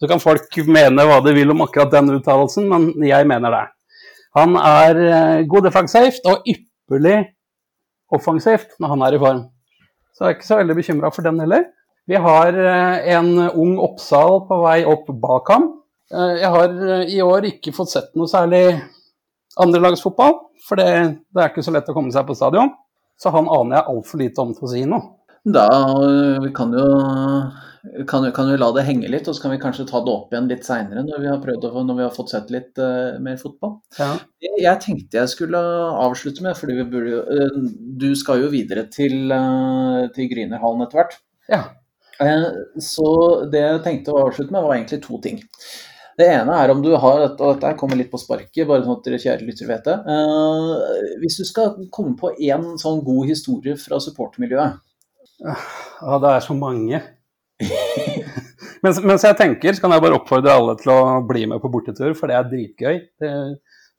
[0.00, 3.66] Så kan folk mene hva de vil om akkurat den uttalelsen, men jeg mener det.
[4.38, 7.18] Han er eh, god defensivt og ypperlig
[8.14, 9.42] offensivt når han er i form.
[10.14, 11.66] Så jeg er ikke så veldig bekymra for den heller.
[12.08, 15.68] Vi har eh, en ung Oppsal på vei opp bak ham.
[16.14, 18.64] Eh, Jeg har eh, i år ikke fått sett noe særlig
[19.60, 20.36] andrelagsfotball,
[20.66, 20.90] for det,
[21.34, 22.72] det er ikke så lett å komme seg på stadion.
[23.20, 25.16] Så han aner jeg altfor lite om til å si noe.
[25.44, 25.66] Da
[26.04, 26.86] øh, vi kan jo
[28.08, 30.34] kan, kan jo la det henge litt, og så kan vi kanskje ta det opp
[30.34, 33.16] igjen litt seinere når, vi har prøvd å når vi har fått sett litt uh,
[33.24, 33.78] mer fotball.
[33.96, 34.10] Ja.
[34.44, 35.62] Jeg, tenkte jeg skulle
[36.04, 37.56] avslutte med, fordi vi burde øh,
[38.02, 41.16] Du skal jo videre til, uh, til Grünerhallen etter hvert.
[41.48, 41.62] ja.
[42.20, 42.44] Eh,
[42.84, 43.06] Så
[43.48, 45.40] det jeg tenkte å avslutte med, var egentlig to ting.
[46.20, 49.06] Det ene er om du har, og dette kommer litt på sparket, bare sånn at
[49.06, 49.96] dere kjære lyttere vet det.
[50.04, 54.80] Uh, Hvis du skal komme på én sånn god historie fra supportermiljøet,
[55.40, 57.00] Ja, det er så mange.
[58.84, 61.70] mens, mens jeg tenker, så kan jeg bare oppfordre alle til å bli med på
[61.72, 63.00] bortetur, for det er dritgøy.
[63.20, 63.32] Det,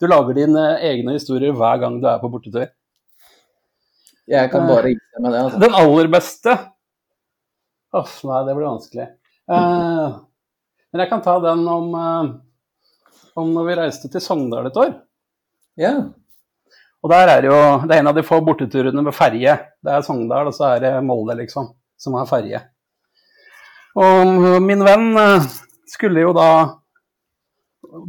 [0.01, 2.69] du lager dine egne historier hver gang du er på bortetur.
[4.29, 5.41] jeg kan bare deg med det.
[5.47, 5.61] Altså.
[5.61, 6.57] Den aller beste
[7.91, 9.05] Uff, nei, det blir vanskelig.
[9.51, 10.11] Eh,
[10.91, 12.31] men jeg kan ta den om, eh,
[13.39, 14.93] om når vi reiste til Sogndal et år.
[15.79, 15.93] Ja.
[17.01, 17.55] Og der er jo
[17.87, 19.55] Det er en av de få borteturene med ferje.
[19.81, 22.61] Det er Sogndal, og så er det Molde, liksom, som har ferje.
[23.95, 25.49] Og min venn eh,
[25.87, 26.51] skulle jo da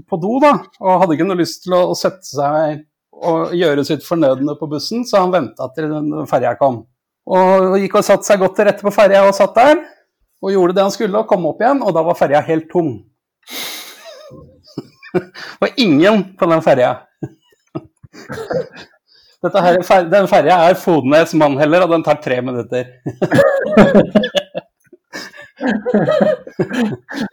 [0.09, 2.85] på do, da, og hadde ikke noe lyst til å å sette seg
[3.23, 6.83] og gjøre sitt fornødne på bussen, så han venta til den ferja kom.
[7.31, 9.83] Og gikk og satte seg godt til rette på ferja og satt der.
[10.43, 12.95] Og gjorde det han skulle, og kom opp igjen, og da var ferja helt tom.
[15.63, 16.97] og ingen på den ferja.
[19.43, 22.85] Her, den ferja er Fodnes-Mannheller, og den tar tre minutter.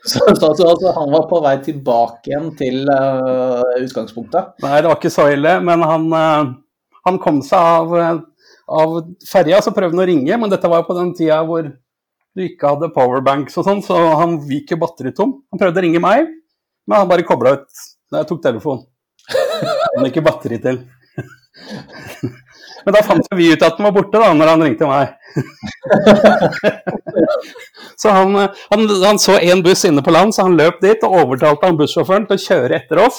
[0.06, 4.56] Så, så, så, så han var på vei tilbake igjen til uh, utgangspunktet.
[4.64, 6.52] Nei, det var ikke så ille, men han, uh,
[7.08, 8.20] han kom seg av, eh,
[8.80, 11.72] av ferja, så prøvde han å ringe, men dette var på den tida hvor
[12.40, 15.40] du ikke hadde powerbanks og sånn, så han gikk jo batteri tom.
[15.52, 16.30] Han prøvde å ringe meg,
[16.88, 18.86] men han bare kobla ut da jeg tok telefonen.
[19.98, 20.80] Han ikke batteri til.
[22.86, 25.12] Men da fant vi ut at den var borte, da, når han ringte meg.
[28.00, 28.38] så han,
[28.72, 31.80] han, han så en buss inne på land, så han løp dit og overtalte han
[31.80, 33.18] bussjåføren til å kjøre etter oss.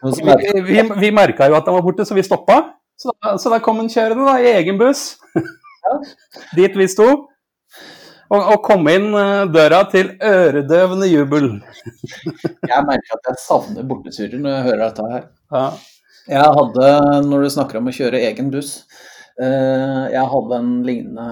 [0.00, 2.62] Vi, vi, vi merka jo at den var borte, så vi stoppa.
[3.00, 5.14] Så så da kom han kjørende da, i egen buss
[6.58, 7.08] dit vi sto.
[8.30, 11.48] Og, og kom inn eh, døra til øredøvende jubel.
[12.70, 15.24] Jeg merker at jeg savner borteturer når jeg hører dette her.
[15.50, 15.64] Ja.
[16.30, 16.90] Jeg hadde,
[17.26, 18.84] når du snakker om å kjøre egen buss,
[19.42, 21.26] eh, jeg hadde en lignende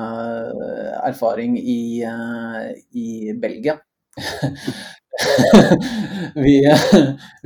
[1.06, 2.64] erfaring i, eh,
[2.98, 3.76] i Belgia.
[6.44, 6.56] vi,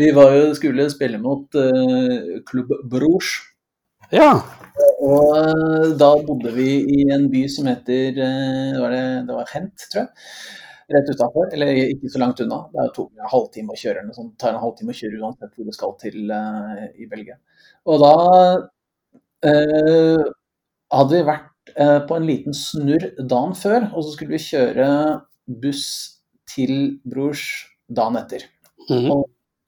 [0.01, 1.45] vi var jo, skulle spille mot
[2.49, 3.35] Klubb Bruges.
[4.13, 4.33] Ja.
[5.03, 9.51] Og eh, da bodde vi i en by som heter eh, var det, det var
[9.53, 10.13] Hent, tror jeg.
[10.93, 12.59] Rett utafor, eller ikke så langt unna.
[12.73, 14.29] Det tok en halvtime å kjøre, noe.
[14.33, 17.39] Det tar en halvtime å kjøre uansett hvor du skal til eh, i Belgia.
[17.89, 18.15] Og da
[19.49, 20.25] eh,
[20.93, 24.89] hadde vi vært eh, på en liten snurr dagen før, og så skulle vi kjøre
[25.63, 25.87] buss
[26.53, 27.47] til Brors
[27.89, 28.49] dagen etter.
[28.91, 29.23] Mhm.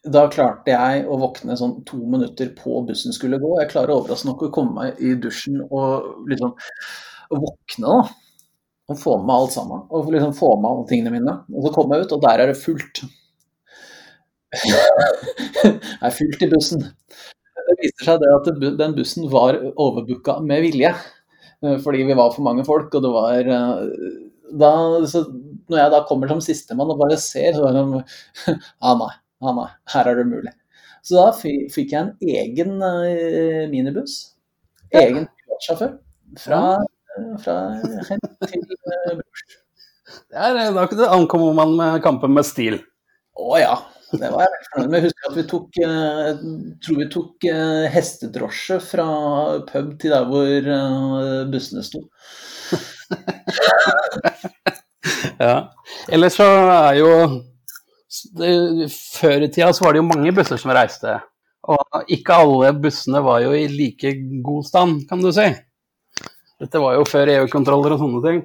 [0.04, 3.54] Da klarte jeg å våkne sånn to minutter på bussen skulle gå.
[3.62, 6.52] Jeg klarer overraskende nok å komme meg i dusjen og liksom
[7.32, 8.02] våkne, da.
[8.92, 9.86] Og få med alt sammen.
[9.88, 11.36] Og liksom få med alle tingene mine.
[11.54, 13.00] Og så kommer jeg ut, og der er det fullt.
[15.64, 15.72] det
[16.04, 16.84] er fullt i bussen.
[17.64, 18.52] Det viser seg det at
[18.82, 20.92] den bussen var overbooka med vilje.
[21.64, 24.14] Eh, Fordi vi var for mange folk, og det var eh,
[24.52, 24.70] da,
[25.08, 25.24] så
[25.72, 28.02] Når jeg da kommer som sistemann og bare ser, så er det
[28.52, 29.12] Ja, nei,
[29.52, 30.52] nei, her er det mulig.
[31.04, 34.14] Så da fikk jeg en egen eh, minibuss.
[34.94, 35.98] Egen privatsjåfør.
[36.40, 36.60] Fra,
[37.18, 37.58] eh, fra
[38.08, 39.44] Hent til Brors.
[40.32, 42.78] Da da ankommer man med kampen med stil.
[43.34, 43.74] Å ja,
[44.14, 44.98] det var jeg veldig fornøyd med.
[44.98, 46.28] Jeg husker at vi tok, eh,
[46.86, 49.06] tror vi tok eh, hestedrosje fra
[49.68, 52.00] pub til der hvor eh, bussene sto.
[55.38, 55.68] Ja.
[56.08, 57.08] Ellers så er jo
[58.38, 61.18] det, Før i tida så var det jo mange busser som reiste.
[61.64, 64.12] Og ikke alle bussene var jo i like
[64.44, 65.46] god stand, kan du si.
[66.60, 68.42] Dette var jo før EU-kontroller og sånne ting.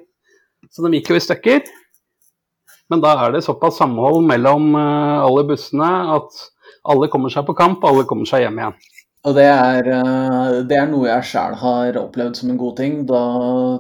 [0.71, 1.67] Så de gikk jo i stykker.
[2.89, 6.39] Men da er det såpass samhold mellom eh, alle bussene at
[6.89, 8.79] alle kommer seg på kamp, alle kommer seg hjem igjen.
[9.27, 13.01] Og det er, eh, det er noe jeg sjøl har opplevd som en god ting.
[13.09, 13.21] Da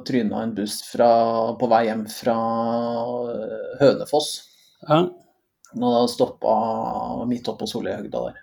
[0.07, 1.09] tryna en buss fra,
[1.57, 2.37] på vei hjem fra
[3.33, 4.29] eh, Hønefoss.
[4.85, 5.05] Ja.
[5.77, 6.53] Og det stoppa
[7.29, 8.37] midt oppå Solihøgda der.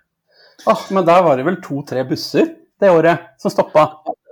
[0.65, 2.47] Ah, men der var det vel to-tre busser
[2.79, 3.87] det året som stoppa.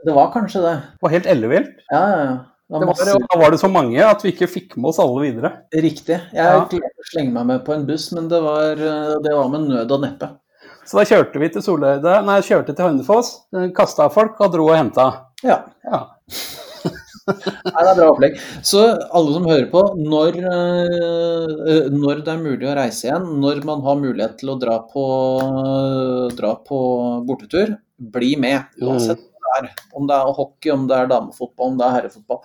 [0.06, 0.76] Det var kanskje det.
[0.96, 1.74] Det var helt ellevilt.
[1.92, 2.36] Ja, ja, ja.
[2.66, 4.98] Det Det var var, da var det så mange at vi ikke fikk med oss
[5.00, 5.52] alle videre.
[5.74, 6.18] Riktig.
[6.34, 6.66] Jeg Ja.
[7.12, 10.02] slenge meg med på en buss, men det var, eh, det var med nød og
[10.02, 10.30] neppe.
[10.86, 13.42] Så da kjørte vi til Soløyde, nei, kjørte til Hønefoss,
[13.76, 15.12] kasta folk og dro og henta.
[15.44, 15.64] Ja.
[15.84, 16.08] Ja.
[17.26, 18.36] Nei, det er bra opplegg.
[18.66, 23.64] Så alle som hører på, når, eh, når det er mulig å reise igjen, når
[23.66, 25.06] man har mulighet til å dra på,
[26.38, 26.80] dra på
[27.26, 28.70] bortetur, bli med.
[28.82, 29.84] Uansett hva det er.
[29.98, 32.42] Om det er hockey, om det er damefotball, om det er herrefotball.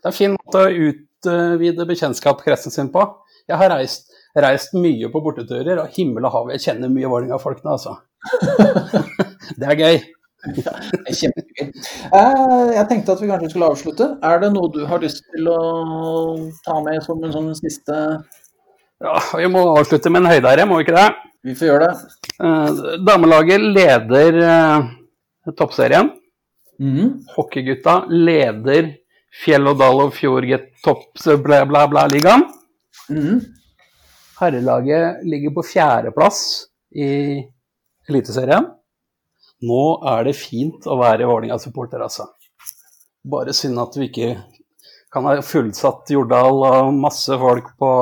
[0.00, 3.06] Det er en fin måte å utvide bekjentskapskretsen sin på.
[3.50, 7.76] Jeg har reist, reist mye på borteturer, og himmel og hav, jeg kjenner mye Vålerenga-folkene,
[7.78, 7.98] altså.
[9.60, 10.02] det er gøy.
[10.48, 11.66] Er kjempegøy.
[11.68, 14.06] Eh, Jeg tenkte at vi kanskje skulle avslutte.
[14.24, 15.58] Er det noe du har lyst til å
[16.64, 17.96] ta med som en sånn siste
[19.00, 21.08] Ja, vi må avslutte med en høydare, må vi ikke det?
[21.44, 22.16] Vi får gjøre det.
[22.40, 24.88] Eh, damelaget leder eh,
[25.56, 26.10] toppserien.
[26.80, 27.14] Mhm.
[27.36, 28.94] Hockeygutta leder
[29.44, 32.44] Fjell og Dal og Fjordget topps bla, bla, bla ligaen.
[33.12, 33.40] Mhm.
[34.40, 36.38] Herrelaget ligger på fjerdeplass
[36.96, 37.42] i
[38.08, 38.70] Eliteserien.
[39.66, 42.30] Nå er det fint å være Vålerenga-supporter, altså.
[43.28, 44.30] Bare synd at vi ikke
[45.12, 47.92] kan ha fullsatt Jordal og masse folk på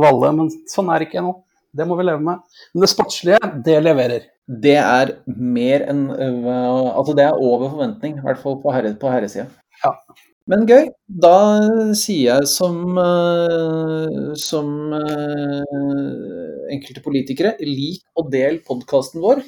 [0.00, 1.34] Valle, men sånn er det ikke nå.
[1.76, 2.40] Det må vi leve med.
[2.72, 4.24] Men det sportslige, det leverer.
[4.50, 9.12] Det er mer enn Altså, det er over forventning, i hvert fall på, herre, på
[9.12, 9.46] herresida.
[9.84, 9.92] Ja.
[10.50, 10.88] Men gøy.
[11.22, 11.36] Da
[11.98, 19.44] sier jeg som, øh, som øh, enkelte politikere, lik og del podkasten vår.